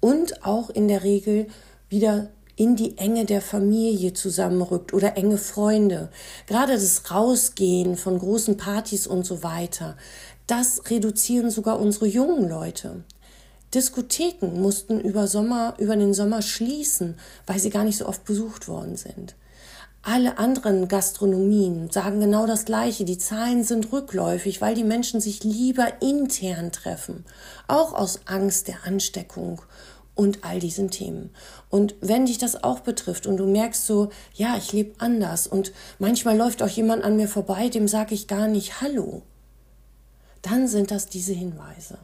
und 0.00 0.44
auch 0.44 0.70
in 0.70 0.88
der 0.88 1.04
Regel 1.04 1.46
wieder 1.88 2.30
in 2.56 2.76
die 2.76 2.98
Enge 2.98 3.24
der 3.24 3.40
Familie 3.40 4.12
zusammenrückt 4.12 4.92
oder 4.92 5.16
enge 5.16 5.38
Freunde. 5.38 6.10
Gerade 6.46 6.74
das 6.74 7.10
Rausgehen 7.10 7.96
von 7.96 8.18
großen 8.18 8.56
Partys 8.58 9.06
und 9.06 9.24
so 9.24 9.42
weiter, 9.42 9.96
das 10.46 10.90
reduzieren 10.90 11.50
sogar 11.50 11.80
unsere 11.80 12.06
jungen 12.06 12.48
Leute. 12.48 13.04
Diskotheken 13.72 14.60
mussten 14.60 15.00
über 15.00 15.28
Sommer, 15.28 15.74
über 15.78 15.96
den 15.96 16.12
Sommer 16.12 16.42
schließen, 16.42 17.16
weil 17.46 17.60
sie 17.60 17.70
gar 17.70 17.84
nicht 17.84 17.98
so 17.98 18.06
oft 18.06 18.24
besucht 18.24 18.68
worden 18.68 18.96
sind. 18.96 19.36
Alle 20.02 20.38
anderen 20.38 20.88
Gastronomien 20.88 21.90
sagen 21.90 22.20
genau 22.20 22.46
das 22.46 22.64
Gleiche. 22.64 23.04
Die 23.04 23.18
Zahlen 23.18 23.64
sind 23.64 23.92
rückläufig, 23.92 24.60
weil 24.62 24.74
die 24.74 24.84
Menschen 24.84 25.20
sich 25.20 25.44
lieber 25.44 26.00
intern 26.00 26.72
treffen. 26.72 27.26
Auch 27.68 27.92
aus 27.92 28.20
Angst 28.24 28.68
der 28.68 28.84
Ansteckung 28.84 29.60
und 30.14 30.42
all 30.42 30.58
diesen 30.58 30.90
Themen. 30.90 31.30
Und 31.68 31.94
wenn 32.00 32.26
dich 32.26 32.38
das 32.38 32.64
auch 32.64 32.80
betrifft 32.80 33.26
und 33.26 33.36
du 33.36 33.46
merkst 33.46 33.86
so, 33.86 34.10
ja, 34.34 34.56
ich 34.56 34.72
lebe 34.72 34.94
anders 34.98 35.46
und 35.46 35.72
manchmal 35.98 36.36
läuft 36.36 36.62
auch 36.62 36.68
jemand 36.68 37.04
an 37.04 37.16
mir 37.16 37.28
vorbei, 37.28 37.68
dem 37.68 37.86
sage 37.86 38.14
ich 38.14 38.26
gar 38.26 38.48
nicht 38.48 38.80
Hallo, 38.80 39.22
dann 40.40 40.66
sind 40.66 40.90
das 40.90 41.08
diese 41.08 41.34
Hinweise. 41.34 41.98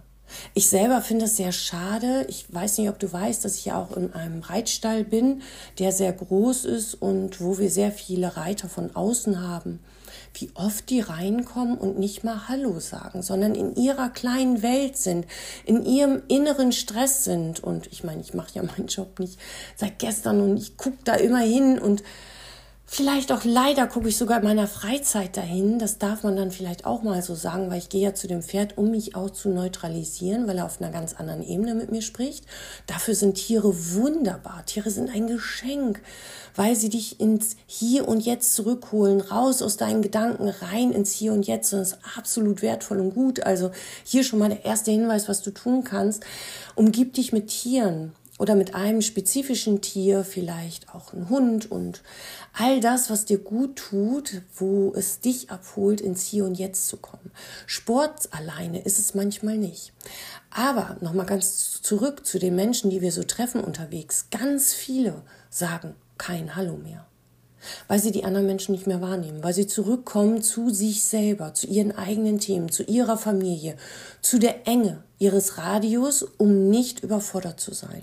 Ich 0.55 0.69
selber 0.69 1.01
finde 1.01 1.27
es 1.27 1.37
sehr 1.37 1.53
schade. 1.53 2.27
Ich 2.29 2.53
weiß 2.53 2.79
nicht, 2.79 2.89
ob 2.89 2.99
du 2.99 3.13
weißt, 3.13 3.45
dass 3.45 3.57
ich 3.57 3.67
ja 3.67 3.81
auch 3.81 3.97
in 3.97 4.13
einem 4.13 4.43
Reitstall 4.43 5.05
bin, 5.05 5.43
der 5.79 5.93
sehr 5.93 6.13
groß 6.13 6.65
ist 6.65 6.95
und 6.95 7.41
wo 7.41 7.59
wir 7.59 7.71
sehr 7.71 7.93
viele 7.93 8.37
Reiter 8.37 8.69
von 8.69 8.95
außen 8.95 9.41
haben. 9.41 9.81
Wie 10.35 10.51
oft 10.55 10.91
die 10.91 11.01
reinkommen 11.01 11.79
und 11.79 11.99
nicht 11.99 12.25
mal 12.25 12.49
Hallo 12.49 12.79
sagen, 12.79 13.23
sondern 13.23 13.55
in 13.55 13.75
ihrer 13.75 14.11
kleinen 14.11 14.63
Welt 14.63 14.97
sind, 14.97 15.27
in 15.65 15.85
ihrem 15.85 16.23
inneren 16.29 16.73
Stress 16.73 17.25
sind. 17.25 17.61
Und 17.61 17.87
ich 17.93 18.05
meine, 18.05 18.21
ich 18.21 18.35
mache 18.35 18.55
ja 18.55 18.63
meinen 18.63 18.89
Job 18.89 19.19
nicht 19.19 19.39
seit 19.77 19.99
gestern 19.99 20.41
und 20.41 20.57
ich 20.57 20.77
gucke 20.77 20.99
da 21.05 21.15
immer 21.15 21.41
hin 21.41 21.79
und 21.79 22.03
Vielleicht 22.89 23.33
auch 23.33 23.43
leider 23.43 23.89
gucke 23.89 24.09
ich 24.09 24.17
sogar 24.17 24.39
in 24.39 24.45
meiner 24.45 24.69
Freizeit 24.69 25.37
dahin. 25.37 25.81
Das 25.81 25.99
darf 25.99 26.23
man 26.23 26.37
dann 26.37 26.53
vielleicht 26.53 26.87
auch 26.87 27.03
mal 27.03 27.21
so 27.21 27.35
sagen, 27.35 27.69
weil 27.69 27.79
ich 27.79 27.89
gehe 27.89 28.03
ja 28.03 28.15
zu 28.15 28.29
dem 28.29 28.43
Pferd, 28.43 28.79
um 28.79 28.93
mich 28.93 29.17
auch 29.17 29.31
zu 29.31 29.49
neutralisieren, 29.49 30.47
weil 30.47 30.59
er 30.59 30.67
auf 30.67 30.81
einer 30.81 30.93
ganz 30.93 31.13
anderen 31.13 31.43
Ebene 31.43 31.75
mit 31.75 31.91
mir 31.91 32.01
spricht. 32.01 32.45
Dafür 32.87 33.17
sind 33.17 33.35
Tiere 33.35 33.75
wunderbar. 33.95 34.65
Tiere 34.67 34.91
sind 34.91 35.11
ein 35.11 35.27
Geschenk, 35.27 36.01
weil 36.55 36.77
sie 36.77 36.89
dich 36.89 37.19
ins 37.19 37.57
Hier 37.67 38.07
und 38.07 38.25
Jetzt 38.25 38.55
zurückholen, 38.55 39.21
raus 39.21 39.63
aus 39.63 39.77
deinen 39.77 40.01
Gedanken, 40.01 40.49
rein 40.49 40.93
ins 40.93 41.11
Hier 41.11 41.33
und 41.33 41.45
Jetzt. 41.45 41.73
Das 41.73 41.93
ist 41.93 41.99
absolut 42.17 42.63
wertvoll 42.63 43.01
und 43.01 43.15
gut. 43.15 43.41
Also 43.43 43.73
hier 44.05 44.23
schon 44.23 44.39
mal 44.39 44.49
der 44.49 44.65
erste 44.65 44.93
Hinweis, 44.93 45.29
was 45.29 45.43
du 45.43 45.51
tun 45.51 45.83
kannst. 45.83 46.25
Umgib 46.77 47.15
dich 47.15 47.33
mit 47.33 47.49
Tieren 47.49 48.13
oder 48.39 48.55
mit 48.55 48.75
einem 48.75 49.01
spezifischen 49.01 49.81
Tier, 49.81 50.25
vielleicht 50.25 50.95
auch 50.95 51.13
ein 51.13 51.29
Hund 51.31 51.71
und 51.71 52.03
all 52.53 52.81
das, 52.81 53.09
was 53.09 53.25
dir 53.25 53.39
gut 53.39 53.77
tut, 53.77 54.43
wo 54.55 54.93
es 54.95 55.21
dich 55.21 55.51
abholt, 55.51 56.01
ins 56.01 56.25
Hier 56.25 56.45
und 56.45 56.59
Jetzt 56.59 56.89
zu 56.89 56.99
kommen. 56.99 57.31
Sport 57.67 58.29
alleine 58.33 58.83
ist 58.83 58.99
es 58.99 59.15
manchmal 59.15 59.57
nicht. 59.57 59.93
Aber 60.51 60.97
nochmal 61.01 61.27
ganz 61.27 61.81
zurück 61.83 62.27
zu 62.27 62.39
den 62.39 62.55
Menschen, 62.57 62.91
die 62.91 63.01
wir 63.01 63.13
so 63.13 63.23
treffen 63.23 63.63
unterwegs. 63.63 64.27
Ganz 64.31 64.75
viele 64.75 65.23
sagen 65.51 65.95
kein 66.19 66.57
Hallo 66.57 66.77
mehr 66.77 67.07
weil 67.89 67.99
sie 67.99 68.13
die 68.13 68.25
anderen 68.25 68.47
Menschen 68.47 68.73
nicht 68.73 68.87
mehr 68.87 69.01
wahrnehmen, 69.01 69.43
weil 69.43 69.55
sie 69.55 69.67
zurückkommen 69.67 70.43
zu 70.43 70.71
sich 70.71 71.05
selber, 71.05 71.55
zu 71.55 71.67
ihren 71.67 71.97
eigenen 71.97 72.39
Themen, 72.39 72.71
zu 72.71 72.83
ihrer 72.85 73.17
Familie, 73.17 73.77
zu 74.21 74.39
der 74.39 74.67
Enge 74.67 75.03
ihres 75.19 75.59
Radios, 75.59 76.23
um 76.23 76.69
nicht 76.69 77.03
überfordert 77.03 77.61
zu 77.61 77.75
sein. 77.75 78.03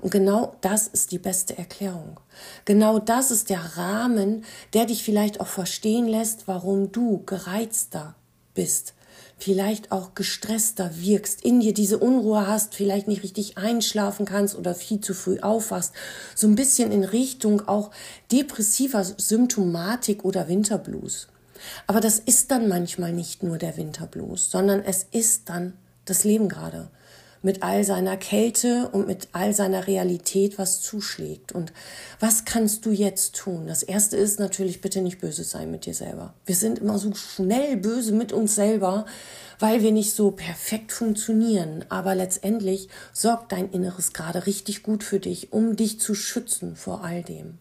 Und 0.00 0.10
genau 0.10 0.56
das 0.60 0.86
ist 0.86 1.12
die 1.12 1.18
beste 1.18 1.56
Erklärung. 1.56 2.20
Genau 2.64 2.98
das 2.98 3.30
ist 3.30 3.50
der 3.50 3.76
Rahmen, 3.76 4.44
der 4.72 4.86
dich 4.86 5.02
vielleicht 5.02 5.40
auch 5.40 5.46
verstehen 5.46 6.06
lässt, 6.06 6.46
warum 6.46 6.92
du 6.92 7.22
gereizter 7.24 8.14
bist, 8.54 8.94
vielleicht 9.38 9.92
auch 9.92 10.14
gestresster 10.14 10.90
wirkst, 10.94 11.44
in 11.44 11.60
dir 11.60 11.74
diese 11.74 11.98
Unruhe 11.98 12.46
hast, 12.46 12.74
vielleicht 12.74 13.08
nicht 13.08 13.22
richtig 13.22 13.58
einschlafen 13.58 14.26
kannst 14.26 14.56
oder 14.56 14.74
viel 14.74 15.00
zu 15.00 15.14
früh 15.14 15.40
aufwachst, 15.40 15.92
so 16.34 16.46
ein 16.46 16.54
bisschen 16.54 16.92
in 16.92 17.04
Richtung 17.04 17.66
auch 17.68 17.90
depressiver 18.30 19.04
Symptomatik 19.04 20.24
oder 20.24 20.48
Winterblues. 20.48 21.28
Aber 21.86 22.00
das 22.00 22.18
ist 22.18 22.50
dann 22.50 22.68
manchmal 22.68 23.12
nicht 23.12 23.42
nur 23.42 23.58
der 23.58 23.76
Winterblues, 23.76 24.50
sondern 24.50 24.80
es 24.80 25.06
ist 25.10 25.48
dann 25.48 25.74
das 26.04 26.24
Leben 26.24 26.48
gerade 26.48 26.88
mit 27.44 27.62
all 27.62 27.84
seiner 27.84 28.16
Kälte 28.16 28.88
und 28.90 29.06
mit 29.06 29.28
all 29.32 29.52
seiner 29.52 29.86
Realität, 29.86 30.58
was 30.58 30.80
zuschlägt. 30.80 31.52
Und 31.52 31.72
was 32.18 32.46
kannst 32.46 32.86
du 32.86 32.90
jetzt 32.90 33.36
tun? 33.36 33.66
Das 33.66 33.82
erste 33.82 34.16
ist 34.16 34.40
natürlich 34.40 34.80
bitte 34.80 35.02
nicht 35.02 35.20
böse 35.20 35.44
sein 35.44 35.70
mit 35.70 35.84
dir 35.84 35.94
selber. 35.94 36.32
Wir 36.46 36.56
sind 36.56 36.78
immer 36.78 36.98
so 36.98 37.14
schnell 37.14 37.76
böse 37.76 38.12
mit 38.12 38.32
uns 38.32 38.54
selber, 38.54 39.04
weil 39.58 39.82
wir 39.82 39.92
nicht 39.92 40.14
so 40.14 40.30
perfekt 40.30 40.90
funktionieren. 40.90 41.84
Aber 41.90 42.14
letztendlich 42.14 42.88
sorgt 43.12 43.52
dein 43.52 43.70
Inneres 43.70 44.14
gerade 44.14 44.46
richtig 44.46 44.82
gut 44.82 45.04
für 45.04 45.20
dich, 45.20 45.52
um 45.52 45.76
dich 45.76 46.00
zu 46.00 46.14
schützen 46.14 46.76
vor 46.76 47.04
all 47.04 47.22
dem. 47.22 47.58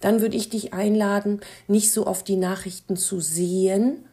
Dann 0.00 0.22
würde 0.22 0.38
ich 0.38 0.48
dich 0.48 0.72
einladen, 0.72 1.40
nicht 1.66 1.92
so 1.92 2.06
oft 2.06 2.26
die 2.28 2.36
Nachrichten 2.36 2.96
zu 2.96 3.20
sehen, 3.20 4.07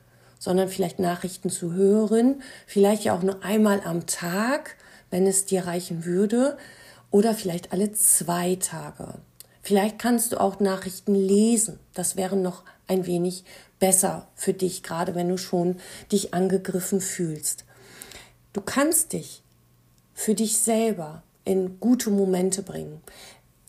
sondern 0.45 0.69
vielleicht 0.69 0.99
Nachrichten 0.99 1.49
zu 1.49 1.73
hören, 1.73 2.41
vielleicht 2.65 3.03
ja 3.03 3.17
auch 3.17 3.21
nur 3.21 3.43
einmal 3.43 3.81
am 3.83 4.05
Tag 4.05 4.77
wenn 5.15 5.27
es 5.27 5.45
dir 5.45 5.65
reichen 5.65 6.05
würde, 6.05 6.57
oder 7.09 7.33
vielleicht 7.33 7.71
alle 7.71 7.93
zwei 7.93 8.55
Tage. 8.55 9.13
Vielleicht 9.61 9.97
kannst 9.97 10.33
du 10.33 10.41
auch 10.41 10.59
Nachrichten 10.59 11.15
lesen. 11.15 11.79
Das 11.93 12.17
wäre 12.17 12.35
noch 12.35 12.63
ein 12.87 13.05
wenig 13.05 13.45
besser 13.79 14.27
für 14.35 14.53
dich, 14.53 14.83
gerade 14.83 15.15
wenn 15.15 15.29
du 15.29 15.37
schon 15.37 15.77
dich 16.11 16.33
angegriffen 16.33 16.99
fühlst. 16.99 17.63
Du 18.51 18.59
kannst 18.59 19.13
dich 19.13 19.41
für 20.13 20.33
dich 20.33 20.59
selber 20.59 21.23
in 21.45 21.79
gute 21.79 22.09
Momente 22.09 22.61
bringen. 22.63 23.01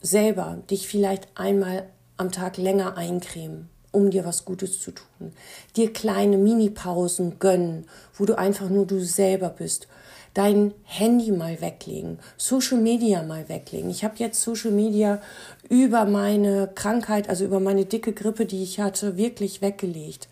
selber 0.03 0.59
dich 0.71 0.89
vielleicht 0.89 1.29
einmal 1.37 1.89
am 2.17 2.33
Tag 2.33 2.57
länger 2.57 2.97
eincremen, 2.97 3.69
um 3.97 4.11
dir 4.11 4.25
was 4.25 4.45
Gutes 4.45 4.81
zu 4.81 4.93
tun. 4.93 5.33
Dir 5.75 5.93
kleine 5.93 6.37
Mini-Pausen 6.37 7.39
gönnen, 7.39 7.87
wo 8.15 8.27
du 8.27 8.39
einfach 8.39 8.69
nur 8.69 8.87
du 8.87 9.01
selber 9.01 9.49
bist. 9.49 9.89
Dein 10.35 10.75
Handy 10.85 11.33
mal 11.33 11.63
weglegen, 11.63 12.19
Social 12.37 12.77
Media 12.77 13.23
mal 13.23 13.49
weglegen. 13.49 13.89
Ich 13.89 14.05
habe 14.05 14.17
jetzt 14.19 14.43
Social 14.43 14.71
Media 14.71 15.23
über 15.71 16.05
meine 16.05 16.69
Krankheit, 16.75 17.31
also 17.31 17.47
über 17.47 17.59
meine 17.59 17.87
dicke 17.87 18.13
Grippe, 18.13 18.45
die 18.45 18.63
ich 18.63 18.79
hatte, 18.79 19.17
wirklich 19.17 19.63
weggelegt. 19.63 20.29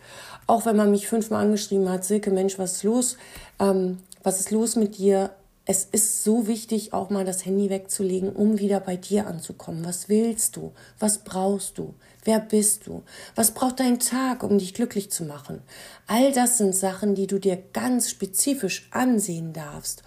Auch 0.47 0.67
wenn 0.67 0.77
man 0.77 0.91
mich 0.91 1.09
fünfmal 1.09 1.43
angeschrieben 1.43 1.89
hat, 1.89 2.05
Silke, 2.05 2.31
Mensch, 2.31 2.59
was 2.59 2.73
ist 2.73 2.83
los? 2.83 3.17
Ähm, 3.59 4.01
was 4.23 4.41
ist 4.41 4.51
los 4.51 4.77
mit 4.77 4.99
dir? 4.99 5.31
Es 5.67 5.85
ist 5.85 6.25
so 6.25 6.47
wichtig, 6.47 6.93
auch 6.93 7.09
mal 7.09 7.25
das 7.25 7.47
Handy 7.47 7.71
wegzulegen, 7.71 8.31
um 8.31 8.59
wieder 8.59 8.81
bei 8.81 8.97
dir 8.97 9.27
anzukommen. 9.27 9.85
Was 9.85 10.11
willst 10.11 10.57
du? 10.57 10.73
Was 10.99 11.19
brauchst 11.19 11.79
du? 11.79 11.95
Wer 12.23 12.41
bist 12.41 12.87
du? 12.87 13.03
Was 13.35 13.53
braucht 13.53 13.81
dein 13.81 13.99
Tag, 13.99 14.43
um 14.43 14.59
dich 14.59 14.75
glücklich 14.75 15.11
zu 15.11 15.25
machen? 15.25 15.63
All 16.07 16.33
das 16.33 16.59
sind 16.59 16.75
Sachen, 16.75 17.15
die 17.15 17.27
du 17.27 17.39
dir 17.39 17.57
ganz 17.73 18.11
spezifisch 18.11 18.89
ansehen 18.91 19.55
darfst. 19.55 20.03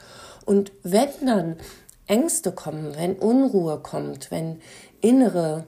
Und 0.46 0.72
wenn 0.84 1.10
dann 1.26 1.58
Ängste 2.06 2.52
kommen, 2.52 2.96
wenn 2.96 3.16
Unruhe 3.16 3.80
kommt, 3.80 4.30
wenn 4.30 4.62
innere, 5.02 5.66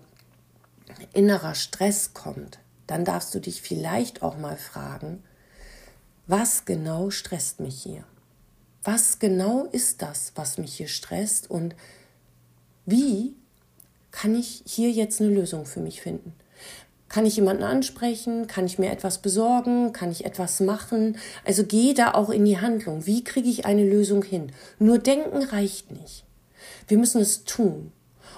innerer 1.13 1.55
Stress 1.55 2.13
kommt, 2.13 2.59
dann 2.85 3.05
darfst 3.05 3.33
du 3.33 3.39
dich 3.39 3.61
vielleicht 3.61 4.21
auch 4.21 4.37
mal 4.37 4.55
fragen, 4.55 5.23
was 6.27 6.65
genau 6.65 7.09
stresst 7.09 7.59
mich 7.59 7.81
hier? 7.81 8.03
Was 8.83 9.19
genau 9.19 9.65
ist 9.71 10.01
das, 10.01 10.31
was 10.35 10.57
mich 10.57 10.75
hier 10.75 10.87
stresst 10.87 11.49
und 11.49 11.75
wie 12.85 13.35
kann 14.11 14.35
ich 14.35 14.63
hier 14.65 14.91
jetzt 14.91 15.21
eine 15.21 15.29
Lösung 15.29 15.65
für 15.65 15.79
mich 15.79 16.01
finden? 16.01 16.33
Kann 17.09 17.25
ich 17.25 17.35
jemanden 17.35 17.63
ansprechen? 17.63 18.45
Kann 18.45 18.67
ich 18.67 18.77
mir 18.77 18.91
etwas 18.91 19.17
besorgen? 19.17 19.93
Kann 19.93 20.11
ich 20.11 20.25
etwas 20.25 20.59
machen? 20.59 21.17
Also 21.43 21.63
geh 21.63 21.93
da 21.95 22.13
auch 22.13 22.29
in 22.29 22.45
die 22.45 22.59
Handlung. 22.59 23.07
Wie 23.07 23.23
kriege 23.23 23.49
ich 23.49 23.65
eine 23.65 23.83
Lösung 23.83 24.23
hin? 24.23 24.51
Nur 24.77 24.99
denken 24.99 25.41
reicht 25.41 25.91
nicht. 25.91 26.23
Wir 26.87 26.99
müssen 26.99 27.19
es 27.19 27.45
tun. 27.45 27.91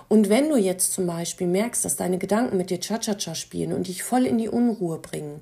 Und 0.07 0.29
wenn 0.29 0.49
du 0.49 0.55
jetzt 0.55 0.93
zum 0.93 1.05
Beispiel 1.05 1.47
merkst, 1.47 1.83
dass 1.83 1.97
deine 1.97 2.17
Gedanken 2.17 2.57
mit 2.57 2.69
dir 2.69 2.79
Cha-Cha-Cha 2.79 3.35
spielen 3.35 3.73
und 3.73 3.87
dich 3.87 4.03
voll 4.03 4.25
in 4.25 4.37
die 4.37 4.49
Unruhe 4.49 4.97
bringen, 4.97 5.41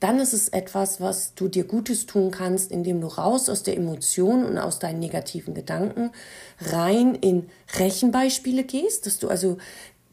dann 0.00 0.20
ist 0.20 0.32
es 0.32 0.48
etwas, 0.48 1.00
was 1.00 1.34
du 1.34 1.48
dir 1.48 1.64
Gutes 1.64 2.06
tun 2.06 2.30
kannst, 2.30 2.70
indem 2.70 3.00
du 3.00 3.08
raus 3.08 3.48
aus 3.48 3.62
der 3.62 3.76
Emotion 3.76 4.44
und 4.44 4.58
aus 4.58 4.78
deinen 4.78 5.00
negativen 5.00 5.54
Gedanken 5.54 6.10
rein 6.60 7.14
in 7.14 7.48
Rechenbeispiele 7.76 8.64
gehst, 8.64 9.06
dass 9.06 9.18
du 9.18 9.28
also 9.28 9.58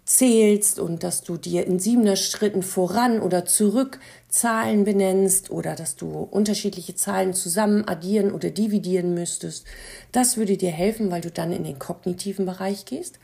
zählst 0.05 0.79
und 0.79 1.03
dass 1.03 1.23
du 1.23 1.37
dir 1.37 1.65
in 1.65 1.79
siebener 1.79 2.15
Schritten 2.15 2.63
voran 2.63 3.19
oder 3.19 3.45
zurück 3.45 3.99
Zahlen 4.35 4.83
benennst 4.83 5.49
oder 5.49 5.75
dass 5.75 5.95
du 5.95 6.27
unterschiedliche 6.29 6.93
Zahlen 6.93 7.33
zusammen 7.33 7.87
addieren 7.87 8.33
oder 8.33 8.49
dividieren 8.49 9.13
müsstest. 9.13 9.65
Das 10.11 10.35
würde 10.35 10.57
dir 10.57 10.71
helfen, 10.71 11.09
weil 11.09 11.21
du 11.21 11.31
dann 11.31 11.53
in 11.53 11.63
den 11.63 11.79
kognitiven 11.79 12.45
Bereich 12.45 12.83
gehst. 12.83 13.17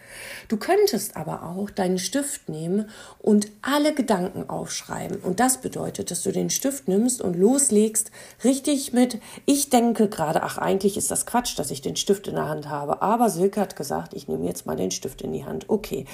Du 0.48 0.56
könntest 0.56 1.18
aber 1.18 1.44
auch 1.44 1.70
deinen 1.70 1.98
Stift 1.98 2.48
nehmen 2.48 2.90
und 3.20 3.50
alle 3.62 3.94
Gedanken 3.94 4.50
aufschreiben. 4.50 5.18
Und 5.18 5.42
das 5.42 5.58
bedeutet, 5.58 6.12
dass 6.12 6.24
du 6.24 6.32
den 6.32 6.50
Stift 6.50 6.88
nimmst 6.88 7.22
und 7.22 7.36
loslegst, 7.36 8.10
richtig 8.46 8.94
mit, 8.94 9.20
ich 9.46 9.70
denke 9.70 10.08
gerade, 10.08 10.44
ach 10.44 10.60
eigentlich 10.60 10.96
ist 10.96 11.12
das 11.12 11.26
Quatsch, 11.26 11.60
dass 11.60 11.72
ich 11.72 11.82
den 11.82 11.98
Stift 11.98 12.30
in 12.30 12.36
der 12.36 12.48
Hand 12.48 12.70
habe. 12.70 13.02
Aber 13.02 13.30
Silke 13.30 13.60
hat 13.60 13.76
gesagt, 13.76 14.14
ich 14.14 14.30
nehme 14.30 14.48
jetzt 14.48 14.66
mal 14.66 14.78
den 14.78 14.92
Stift 14.92 15.22
in 15.24 15.34
die 15.34 15.44
Hand. 15.44 15.66
Okay, 15.68 16.06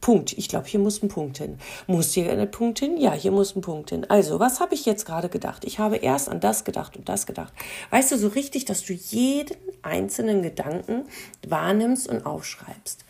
Punkt. 0.00 0.32
Ich 0.38 0.48
glaube, 0.48 0.66
hier 0.66 0.80
muss 0.80 1.02
ein 1.02 1.08
Punkt 1.08 1.36
hin. 1.36 1.58
Muss 1.86 2.12
hier 2.12 2.32
ein 2.32 2.50
Punkt 2.50 2.78
hin? 2.78 2.96
Ja, 2.96 3.12
hier 3.12 3.32
muss 3.32 3.54
ein 3.54 3.60
Punkt 3.60 3.90
hin. 3.90 4.06
Also, 4.08 4.45
was 4.46 4.60
habe 4.60 4.74
ich 4.74 4.86
jetzt 4.86 5.06
gerade 5.06 5.28
gedacht? 5.28 5.64
Ich 5.64 5.80
habe 5.80 5.96
erst 5.96 6.28
an 6.28 6.38
das 6.38 6.62
gedacht 6.62 6.96
und 6.96 7.08
das 7.08 7.26
gedacht. 7.26 7.52
Weißt 7.90 8.12
du, 8.12 8.16
so 8.16 8.28
richtig, 8.28 8.64
dass 8.64 8.84
du 8.84 8.92
jeden 8.92 9.56
einzelnen 9.82 10.40
Gedanken 10.40 11.02
wahrnimmst 11.44 12.08
und 12.08 12.24
aufschreibst. 12.24 13.04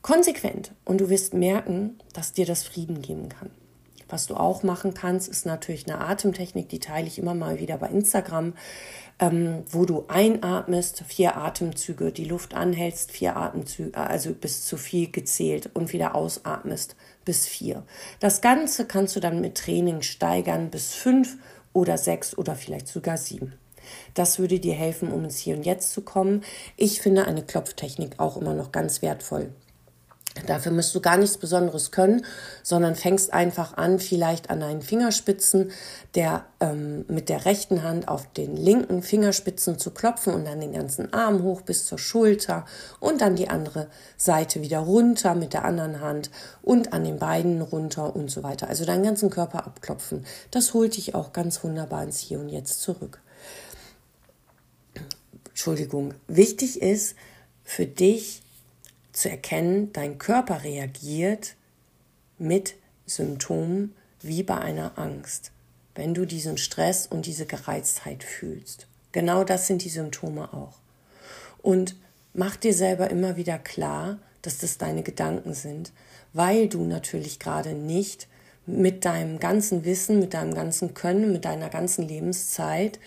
Konsequent. 0.00 0.70
Und 0.84 1.00
du 1.00 1.10
wirst 1.10 1.34
merken, 1.34 1.98
dass 2.12 2.32
dir 2.32 2.46
das 2.46 2.62
Frieden 2.62 3.02
geben 3.02 3.28
kann. 3.30 3.50
Was 4.14 4.28
du 4.28 4.36
auch 4.36 4.62
machen 4.62 4.94
kannst, 4.94 5.26
ist 5.26 5.44
natürlich 5.44 5.88
eine 5.88 5.98
Atemtechnik, 5.98 6.68
die 6.68 6.78
teile 6.78 7.08
ich 7.08 7.18
immer 7.18 7.34
mal 7.34 7.58
wieder 7.58 7.78
bei 7.78 7.88
Instagram, 7.88 8.52
ähm, 9.18 9.64
wo 9.68 9.86
du 9.86 10.04
einatmest, 10.06 11.02
vier 11.08 11.36
Atemzüge, 11.36 12.12
die 12.12 12.24
Luft 12.24 12.54
anhältst, 12.54 13.10
vier 13.10 13.36
Atemzüge, 13.36 13.98
also 13.98 14.32
bis 14.32 14.64
zu 14.66 14.76
vier 14.76 15.10
gezählt 15.10 15.68
und 15.74 15.92
wieder 15.92 16.14
ausatmest 16.14 16.94
bis 17.24 17.48
vier. 17.48 17.82
Das 18.20 18.40
Ganze 18.40 18.86
kannst 18.86 19.16
du 19.16 19.20
dann 19.20 19.40
mit 19.40 19.56
Training 19.56 20.02
steigern 20.02 20.70
bis 20.70 20.94
fünf 20.94 21.36
oder 21.72 21.98
sechs 21.98 22.38
oder 22.38 22.54
vielleicht 22.54 22.86
sogar 22.86 23.16
sieben. 23.16 23.54
Das 24.14 24.38
würde 24.38 24.60
dir 24.60 24.74
helfen, 24.74 25.10
um 25.10 25.24
ins 25.24 25.38
Hier 25.38 25.56
und 25.56 25.66
Jetzt 25.66 25.92
zu 25.92 26.02
kommen. 26.02 26.44
Ich 26.76 27.00
finde 27.00 27.26
eine 27.26 27.42
Klopftechnik 27.42 28.20
auch 28.20 28.36
immer 28.36 28.54
noch 28.54 28.70
ganz 28.70 29.02
wertvoll. 29.02 29.50
Dafür 30.46 30.72
musst 30.72 30.92
du 30.94 31.00
gar 31.00 31.16
nichts 31.16 31.38
Besonderes 31.38 31.92
können, 31.92 32.26
sondern 32.64 32.96
fängst 32.96 33.32
einfach 33.32 33.76
an, 33.76 34.00
vielleicht 34.00 34.50
an 34.50 34.58
deinen 34.58 34.82
Fingerspitzen 34.82 35.70
der, 36.16 36.44
ähm, 36.58 37.04
mit 37.06 37.28
der 37.28 37.44
rechten 37.44 37.84
Hand 37.84 38.08
auf 38.08 38.32
den 38.32 38.56
linken 38.56 39.02
Fingerspitzen 39.02 39.78
zu 39.78 39.92
klopfen 39.92 40.34
und 40.34 40.44
dann 40.44 40.60
den 40.60 40.72
ganzen 40.72 41.12
Arm 41.12 41.44
hoch 41.44 41.62
bis 41.62 41.86
zur 41.86 41.98
Schulter 41.98 42.66
und 42.98 43.20
dann 43.20 43.36
die 43.36 43.48
andere 43.48 43.86
Seite 44.16 44.60
wieder 44.60 44.80
runter 44.80 45.36
mit 45.36 45.52
der 45.52 45.64
anderen 45.64 46.00
Hand 46.00 46.30
und 46.62 46.92
an 46.92 47.04
den 47.04 47.20
Beinen 47.20 47.62
runter 47.62 48.16
und 48.16 48.28
so 48.28 48.42
weiter. 48.42 48.68
Also 48.68 48.84
deinen 48.84 49.04
ganzen 49.04 49.30
Körper 49.30 49.64
abklopfen. 49.64 50.26
Das 50.50 50.74
holt 50.74 50.96
dich 50.96 51.14
auch 51.14 51.32
ganz 51.32 51.62
wunderbar 51.62 52.02
ins 52.02 52.18
Hier 52.18 52.40
und 52.40 52.48
Jetzt 52.48 52.82
zurück. 52.82 53.20
Entschuldigung. 55.50 56.14
Wichtig 56.26 56.82
ist 56.82 57.14
für 57.62 57.86
dich, 57.86 58.42
zu 59.14 59.30
erkennen, 59.30 59.92
dein 59.92 60.18
Körper 60.18 60.62
reagiert 60.64 61.54
mit 62.36 62.74
Symptomen 63.06 63.94
wie 64.20 64.42
bei 64.42 64.58
einer 64.58 64.98
Angst, 64.98 65.52
wenn 65.94 66.12
du 66.12 66.26
diesen 66.26 66.58
Stress 66.58 67.06
und 67.06 67.26
diese 67.26 67.46
Gereiztheit 67.46 68.24
fühlst. 68.24 68.86
Genau 69.12 69.44
das 69.44 69.66
sind 69.66 69.84
die 69.84 69.90
Symptome 69.90 70.52
auch. 70.52 70.78
Und 71.62 71.96
mach 72.34 72.56
dir 72.56 72.74
selber 72.74 73.10
immer 73.10 73.36
wieder 73.36 73.58
klar, 73.58 74.18
dass 74.42 74.58
das 74.58 74.76
deine 74.76 75.02
Gedanken 75.02 75.54
sind, 75.54 75.92
weil 76.32 76.68
du 76.68 76.84
natürlich 76.84 77.38
gerade 77.38 77.72
nicht 77.72 78.28
mit 78.66 79.04
deinem 79.04 79.38
ganzen 79.38 79.84
Wissen, 79.84 80.18
mit 80.18 80.34
deinem 80.34 80.54
ganzen 80.54 80.94
Können, 80.94 81.32
mit 81.32 81.44
deiner 81.44 81.68
ganzen 81.68 82.08
Lebenszeit 82.08 82.98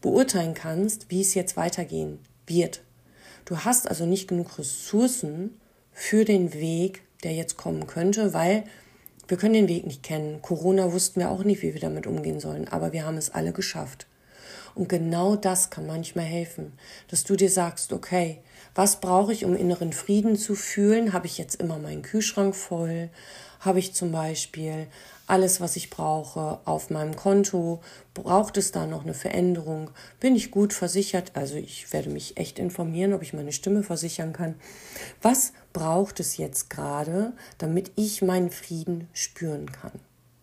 beurteilen 0.00 0.54
kannst, 0.54 1.10
wie 1.10 1.20
es 1.20 1.34
jetzt 1.34 1.56
weitergehen 1.56 2.18
wird, 2.46 2.82
Du 3.50 3.64
hast 3.64 3.88
also 3.88 4.06
nicht 4.06 4.28
genug 4.28 4.60
Ressourcen 4.60 5.60
für 5.90 6.24
den 6.24 6.54
Weg, 6.54 7.02
der 7.24 7.32
jetzt 7.32 7.56
kommen 7.56 7.88
könnte, 7.88 8.32
weil 8.32 8.62
wir 9.26 9.38
können 9.38 9.54
den 9.54 9.66
Weg 9.66 9.86
nicht 9.86 10.04
kennen. 10.04 10.40
Corona 10.40 10.92
wussten 10.92 11.18
wir 11.18 11.32
auch 11.32 11.42
nicht, 11.42 11.60
wie 11.62 11.74
wir 11.74 11.80
damit 11.80 12.06
umgehen 12.06 12.38
sollen, 12.38 12.68
aber 12.68 12.92
wir 12.92 13.04
haben 13.04 13.16
es 13.16 13.30
alle 13.30 13.50
geschafft. 13.52 14.06
Und 14.76 14.88
genau 14.88 15.34
das 15.34 15.68
kann 15.68 15.84
manchmal 15.84 16.26
helfen, 16.26 16.74
dass 17.08 17.24
du 17.24 17.34
dir 17.34 17.50
sagst, 17.50 17.92
okay, 17.92 18.38
was 18.76 19.00
brauche 19.00 19.32
ich, 19.32 19.44
um 19.44 19.56
inneren 19.56 19.92
Frieden 19.92 20.36
zu 20.36 20.54
fühlen? 20.54 21.12
Habe 21.12 21.26
ich 21.26 21.36
jetzt 21.36 21.56
immer 21.56 21.80
meinen 21.80 22.02
Kühlschrank 22.02 22.54
voll? 22.54 23.10
Habe 23.58 23.80
ich 23.80 23.94
zum 23.94 24.12
Beispiel 24.12 24.86
alles, 25.30 25.60
was 25.60 25.76
ich 25.76 25.90
brauche, 25.90 26.58
auf 26.64 26.90
meinem 26.90 27.14
Konto? 27.14 27.80
Braucht 28.14 28.56
es 28.56 28.72
da 28.72 28.86
noch 28.86 29.04
eine 29.04 29.14
Veränderung? 29.14 29.90
Bin 30.18 30.34
ich 30.34 30.50
gut 30.50 30.72
versichert? 30.72 31.32
Also 31.34 31.54
ich 31.54 31.92
werde 31.92 32.10
mich 32.10 32.36
echt 32.36 32.58
informieren, 32.58 33.12
ob 33.12 33.22
ich 33.22 33.32
meine 33.32 33.52
Stimme 33.52 33.82
versichern 33.82 34.32
kann. 34.32 34.56
Was 35.22 35.52
braucht 35.72 36.18
es 36.18 36.36
jetzt 36.36 36.68
gerade, 36.68 37.32
damit 37.58 37.92
ich 37.94 38.22
meinen 38.22 38.50
Frieden 38.50 39.08
spüren 39.12 39.70
kann? 39.70 39.92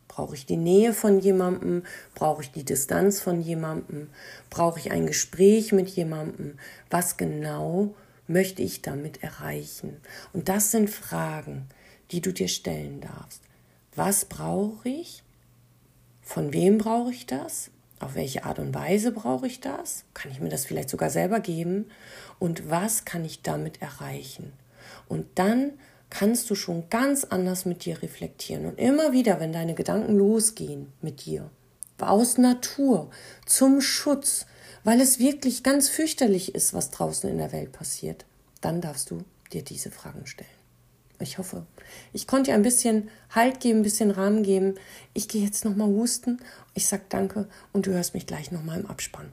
Brauche 0.07 0.35
ich 0.35 0.45
die 0.45 0.57
Nähe 0.57 0.93
von 0.93 1.19
jemandem? 1.19 1.83
Brauche 2.15 2.41
ich 2.41 2.51
die 2.51 2.63
Distanz 2.63 3.19
von 3.19 3.41
jemandem? 3.41 4.09
Brauche 4.49 4.79
ich 4.79 4.91
ein 4.91 5.05
Gespräch 5.05 5.73
mit 5.73 5.89
jemandem? 5.89 6.57
Was 6.89 7.17
genau 7.17 7.93
möchte 8.25 8.61
ich 8.61 8.81
damit 8.81 9.21
erreichen? 9.21 9.97
Und 10.31 10.49
das 10.49 10.71
sind 10.71 10.89
Fragen, 10.89 11.67
die 12.11 12.21
du 12.21 12.31
dir 12.31 12.47
stellen 12.47 13.01
darfst 13.01 13.46
was 13.97 14.25
brauche 14.25 14.87
ich, 14.87 15.23
von 16.21 16.53
wem 16.53 16.77
brauche 16.77 17.11
ich 17.11 17.25
das, 17.25 17.71
auf 17.99 18.15
welche 18.15 18.45
Art 18.45 18.59
und 18.59 18.73
Weise 18.75 19.11
brauche 19.11 19.47
ich 19.47 19.59
das, 19.59 20.05
kann 20.13 20.31
ich 20.31 20.39
mir 20.39 20.49
das 20.49 20.65
vielleicht 20.65 20.89
sogar 20.89 21.09
selber 21.09 21.39
geben 21.39 21.85
und 22.37 22.69
was 22.69 23.05
kann 23.05 23.25
ich 23.25 23.41
damit 23.41 23.81
erreichen. 23.81 24.53
Und 25.07 25.25
dann 25.35 25.73
kannst 26.09 26.49
du 26.49 26.55
schon 26.55 26.89
ganz 26.89 27.23
anders 27.23 27.65
mit 27.65 27.85
dir 27.85 28.01
reflektieren. 28.01 28.65
Und 28.65 28.79
immer 28.79 29.11
wieder, 29.11 29.39
wenn 29.39 29.51
deine 29.51 29.73
Gedanken 29.73 30.15
losgehen 30.15 30.93
mit 31.01 31.25
dir, 31.25 31.49
aus 31.99 32.37
Natur, 32.37 33.09
zum 33.45 33.81
Schutz, 33.81 34.45
weil 34.83 35.01
es 35.01 35.19
wirklich 35.19 35.63
ganz 35.63 35.89
fürchterlich 35.89 36.53
ist, 36.53 36.73
was 36.73 36.91
draußen 36.91 37.29
in 37.29 37.39
der 37.39 37.51
Welt 37.51 37.71
passiert, 37.71 38.25
dann 38.61 38.79
darfst 38.79 39.09
du 39.09 39.23
dir 39.51 39.63
diese 39.63 39.91
Fragen 39.91 40.27
stellen. 40.27 40.56
Ich 41.19 41.37
hoffe. 41.37 41.65
Ich 42.13 42.27
konnte 42.27 42.51
dir 42.51 42.55
ein 42.55 42.61
bisschen 42.61 43.09
Halt 43.33 43.59
geben, 43.59 43.79
ein 43.79 43.83
bisschen 43.83 44.11
Rahmen 44.11 44.43
geben. 44.43 44.75
Ich 45.13 45.27
gehe 45.27 45.43
jetzt 45.43 45.65
nochmal 45.65 45.87
husten. 45.87 46.39
Ich 46.73 46.87
sage 46.87 47.03
danke 47.09 47.47
und 47.73 47.87
du 47.87 47.91
hörst 47.91 48.13
mich 48.13 48.27
gleich 48.27 48.51
nochmal 48.51 48.79
im 48.79 48.85
Abspann. 48.85 49.31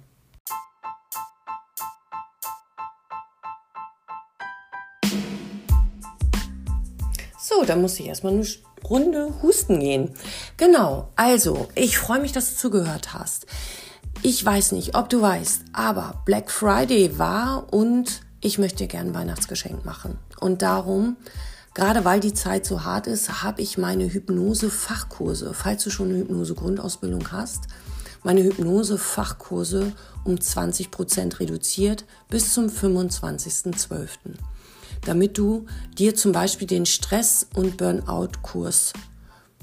So, 7.39 7.65
dann 7.67 7.83
muss 7.83 8.01
ich 8.01 8.07
erstmal 8.07 8.33
eine 8.33 8.47
Runde 8.89 9.35
husten 9.43 9.81
gehen. 9.81 10.15
Genau, 10.57 11.11
also, 11.15 11.69
ich 11.75 11.99
freue 11.99 12.21
mich, 12.21 12.33
dass 12.33 12.51
du 12.51 12.57
zugehört 12.57 13.13
hast. 13.13 13.47
Ich 14.23 14.43
weiß 14.43 14.73
nicht, 14.73 14.97
ob 14.97 15.11
du 15.11 15.21
weißt, 15.21 15.65
aber 15.75 16.23
Black 16.25 16.51
Friday 16.51 17.19
war 17.19 17.73
und 17.73 18.23
ich 18.41 18.59
möchte 18.59 18.87
gern 18.87 19.15
Weihnachtsgeschenk 19.15 19.85
machen. 19.85 20.19
Und 20.41 20.63
darum, 20.63 21.17
gerade 21.75 22.05
weil 22.05 22.21
die 22.21 22.33
Zeit 22.33 22.65
so 22.65 22.85
hart 22.85 23.07
ist, 23.07 23.43
habe 23.43 23.63
ich 23.63 23.77
meine 23.79 24.13
Hypnose-Fachkurse, 24.13 25.53
falls 25.53 25.85
du 25.85 25.91
schon 25.91 26.11
eine 26.11 26.19
Hypnose-Grundausbildung 26.19 27.33
hast, 27.33 27.65
meine 28.23 28.43
Hypnose-Fachkurse 28.43 29.93
um 30.25 30.41
20 30.41 30.91
Prozent 30.91 31.41
reduziert 31.41 32.05
bis 32.31 32.55
zum 32.55 32.69
25.12. 32.69 34.09
Damit 35.05 35.37
du 35.37 35.67
dir 35.99 36.15
zum 36.15 36.33
Beispiel 36.33 36.67
den 36.67 36.87
Stress- 36.87 37.47
und 37.55 37.77
Burnout-Kurs 37.77 38.95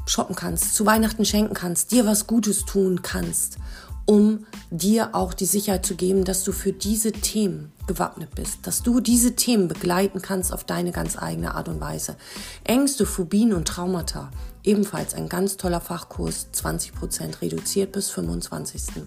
shoppen 0.06 0.36
kannst, 0.36 0.76
zu 0.76 0.86
Weihnachten 0.86 1.26
schenken 1.26 1.54
kannst, 1.54 1.91
dir 1.91 2.06
was 2.06 2.28
Gutes 2.28 2.65
tun 2.65 3.02
kannst 3.02 3.58
um 4.06 4.45
dir 4.69 5.15
auch 5.15 5.34
die 5.34 5.45
Sicherheit 5.45 5.86
zu 5.86 5.95
geben, 5.95 6.24
dass 6.24 6.43
du 6.43 6.52
für 6.52 6.74
diese 6.74 7.12
Themen 7.12 7.70
gewappnet 7.91 8.34
bist, 8.36 8.67
dass 8.67 8.84
du 8.84 9.01
diese 9.01 9.36
Themen 9.36 9.67
begleiten 9.67 10.21
kannst 10.21 10.54
auf 10.54 10.63
deine 10.63 10.93
ganz 10.93 11.17
eigene 11.17 11.56
Art 11.56 11.67
und 11.67 11.82
Weise. 11.82 12.15
Ängste, 12.63 13.06
Phobien 13.06 13.51
und 13.54 13.67
Traumata, 13.67 14.32
ebenfalls 14.63 15.13
ein 15.13 15.27
ganz 15.27 15.58
toller 15.58 15.82
Fachkurs, 15.82 16.47
20% 16.54 17.41
reduziert 17.41 17.91
bis 17.91 18.10
25. 18.12 19.04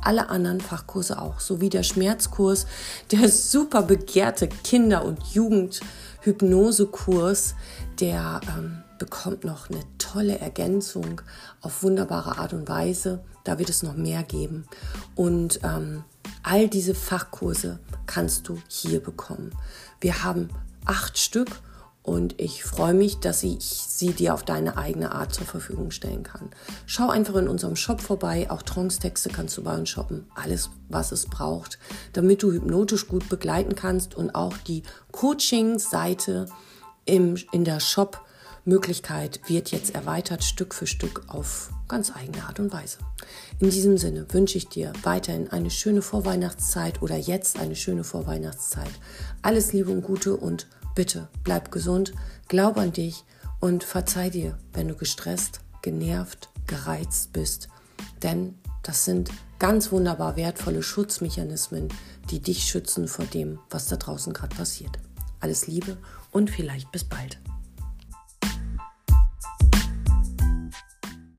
Alle 0.00 0.30
anderen 0.30 0.62
Fachkurse 0.62 1.20
auch, 1.20 1.40
sowie 1.40 1.68
der 1.68 1.82
Schmerzkurs, 1.82 2.66
der 3.10 3.28
super 3.28 3.82
begehrte 3.82 4.48
Kinder- 4.48 5.04
und 5.04 5.22
Jugendhypnosekurs, 5.34 7.54
der 8.00 8.40
ähm, 8.56 8.78
bekommt 8.98 9.44
noch 9.44 9.68
eine 9.68 9.82
tolle 9.98 10.38
Ergänzung 10.38 11.20
auf 11.60 11.82
wunderbare 11.82 12.38
Art 12.38 12.54
und 12.54 12.66
Weise. 12.66 13.22
Da 13.44 13.58
wird 13.58 13.68
es 13.68 13.82
noch 13.82 13.94
mehr 13.94 14.22
geben. 14.22 14.64
Und 15.16 15.60
ähm, 15.64 16.04
all 16.42 16.68
diese 16.68 16.94
Fachkurse 16.94 17.78
kannst 18.06 18.48
du 18.48 18.58
hier 18.68 19.00
bekommen. 19.00 19.54
Wir 20.00 20.24
haben 20.24 20.48
acht 20.84 21.18
Stück 21.18 21.48
und 22.02 22.40
ich 22.40 22.64
freue 22.64 22.94
mich, 22.94 23.20
dass 23.20 23.44
ich 23.44 23.64
sie 23.64 24.12
dir 24.12 24.34
auf 24.34 24.42
deine 24.42 24.76
eigene 24.76 25.12
Art 25.12 25.32
zur 25.32 25.46
Verfügung 25.46 25.92
stellen 25.92 26.24
kann. 26.24 26.50
Schau 26.84 27.08
einfach 27.10 27.36
in 27.36 27.46
unserem 27.46 27.76
Shop 27.76 28.00
vorbei. 28.00 28.50
Auch 28.50 28.62
Trance-Texte 28.62 29.28
kannst 29.28 29.56
du 29.56 29.62
bei 29.62 29.76
uns 29.76 29.88
shoppen. 29.88 30.26
Alles, 30.34 30.70
was 30.88 31.12
es 31.12 31.26
braucht, 31.26 31.78
damit 32.12 32.42
du 32.42 32.50
hypnotisch 32.50 33.06
gut 33.06 33.28
begleiten 33.28 33.76
kannst 33.76 34.16
und 34.16 34.34
auch 34.34 34.56
die 34.56 34.82
Coaching-Seite 35.12 36.46
in 37.04 37.36
der 37.52 37.78
Shop 37.78 38.24
Möglichkeit 38.64 39.40
wird 39.46 39.72
jetzt 39.72 39.94
erweitert 39.94 40.44
Stück 40.44 40.74
für 40.74 40.86
Stück 40.86 41.24
auf 41.28 41.70
ganz 41.88 42.14
eigene 42.14 42.44
Art 42.44 42.60
und 42.60 42.72
Weise. 42.72 42.98
In 43.58 43.70
diesem 43.70 43.98
Sinne 43.98 44.26
wünsche 44.30 44.58
ich 44.58 44.68
dir 44.68 44.92
weiterhin 45.02 45.50
eine 45.50 45.70
schöne 45.70 46.02
Vorweihnachtszeit 46.02 47.02
oder 47.02 47.16
jetzt 47.16 47.58
eine 47.58 47.74
schöne 47.74 48.04
Vorweihnachtszeit. 48.04 48.90
Alles 49.42 49.72
Liebe 49.72 49.90
und 49.90 50.02
Gute 50.02 50.36
und 50.36 50.68
bitte 50.94 51.28
bleib 51.42 51.72
gesund, 51.72 52.12
glaub 52.48 52.78
an 52.78 52.92
dich 52.92 53.24
und 53.58 53.82
verzeih 53.84 54.30
dir, 54.30 54.56
wenn 54.72 54.88
du 54.88 54.94
gestresst, 54.94 55.60
genervt, 55.82 56.48
gereizt 56.66 57.32
bist. 57.32 57.68
Denn 58.22 58.54
das 58.82 59.04
sind 59.04 59.30
ganz 59.58 59.92
wunderbar 59.92 60.36
wertvolle 60.36 60.82
Schutzmechanismen, 60.82 61.88
die 62.30 62.40
dich 62.40 62.64
schützen 62.64 63.08
vor 63.08 63.24
dem, 63.26 63.58
was 63.70 63.88
da 63.88 63.96
draußen 63.96 64.32
gerade 64.32 64.54
passiert. 64.54 64.98
Alles 65.40 65.66
Liebe 65.66 65.98
und 66.30 66.50
vielleicht 66.50 66.90
bis 66.92 67.04
bald. 67.04 67.38